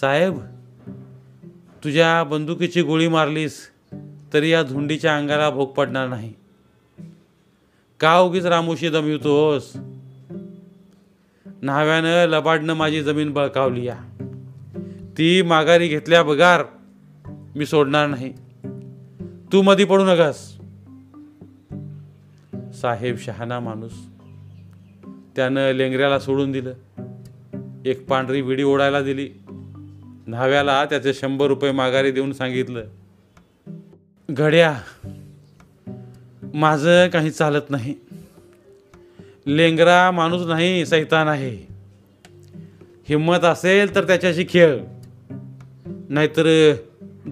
साहेब 0.00 0.38
तुझ्या 1.84 2.24
बंदुकीची 2.24 2.82
गोळी 2.82 3.08
मारलीस 3.08 3.70
तरी 4.32 4.50
या 4.50 4.62
धुंडीच्या 4.62 5.16
अंगाला 5.16 5.50
भोग 5.50 5.68
पडणार 5.68 6.08
नाही. 6.08 6.32
का 8.00 8.20
उगीच 8.20 8.44
रामोशी 8.44 8.88
दमिवतोस? 8.88 9.72
न्हाव्यानं 11.62 12.26
लबाडनं 12.26 12.74
माझी 12.74 13.02
जमीन 13.02 13.32
बळकावली 13.32 13.86
या. 13.86 13.96
ती 15.18 15.42
माघारी 15.42 15.88
घेतल्या 15.88 16.22
बगार 16.22 16.62
मी 17.56 17.66
सोडणार 17.66 18.06
नाही. 18.06 18.32
तू 19.52 19.62
मधी 19.62 19.84
पडू 19.84 20.04
नकास 20.04 20.58
साहेब 22.82 23.16
शहाणा 23.18 23.60
माणूस. 23.60 23.92
त्यानं 25.36 25.72
लेंगऱ्याला 25.72 26.18
सोडून 26.18 26.52
दिलं. 26.52 26.74
एक 27.84 28.08
पांढरी 28.08 28.40
विडी 28.40 28.62
ओढायला 28.62 29.02
दिली. 29.02 29.28
न्हाव्याला 30.28 30.84
त्याचे 30.84 31.14
शंभर 31.14 31.46
रुपये 31.46 31.72
माघारी 31.72 32.10
देऊन 32.10 32.32
सांगितलं. 32.32 32.84
घड्या 34.30 34.80
माझं 36.54 37.08
काही 37.08 37.30
चालत 37.30 37.70
नाही. 37.70 37.94
लेंगरा 39.46 40.10
माणूस 40.10 40.46
नाही 40.46 40.86
सैतान 40.86 41.28
आहे. 41.28 41.66
हिंमत 43.08 43.44
असेल 43.44 43.94
तर 43.94 44.06
त्याच्याशी 44.06 44.46
खेळ. 44.48 44.84
नाहीतर 46.08 46.74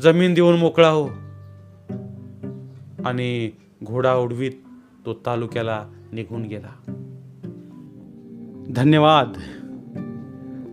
जमीन 0.03 0.35
देऊन 0.35 0.57
मोकळा 0.57 0.89
हो. 0.89 1.09
आणि 3.07 3.51
घोडा 3.85 4.15
उडवीत 4.15 4.53
तो 5.07 5.15
तालुक्याला 5.15 5.87
निघून 6.13 6.43
गेला. 6.43 6.93
धन्यवाद. 8.71 9.33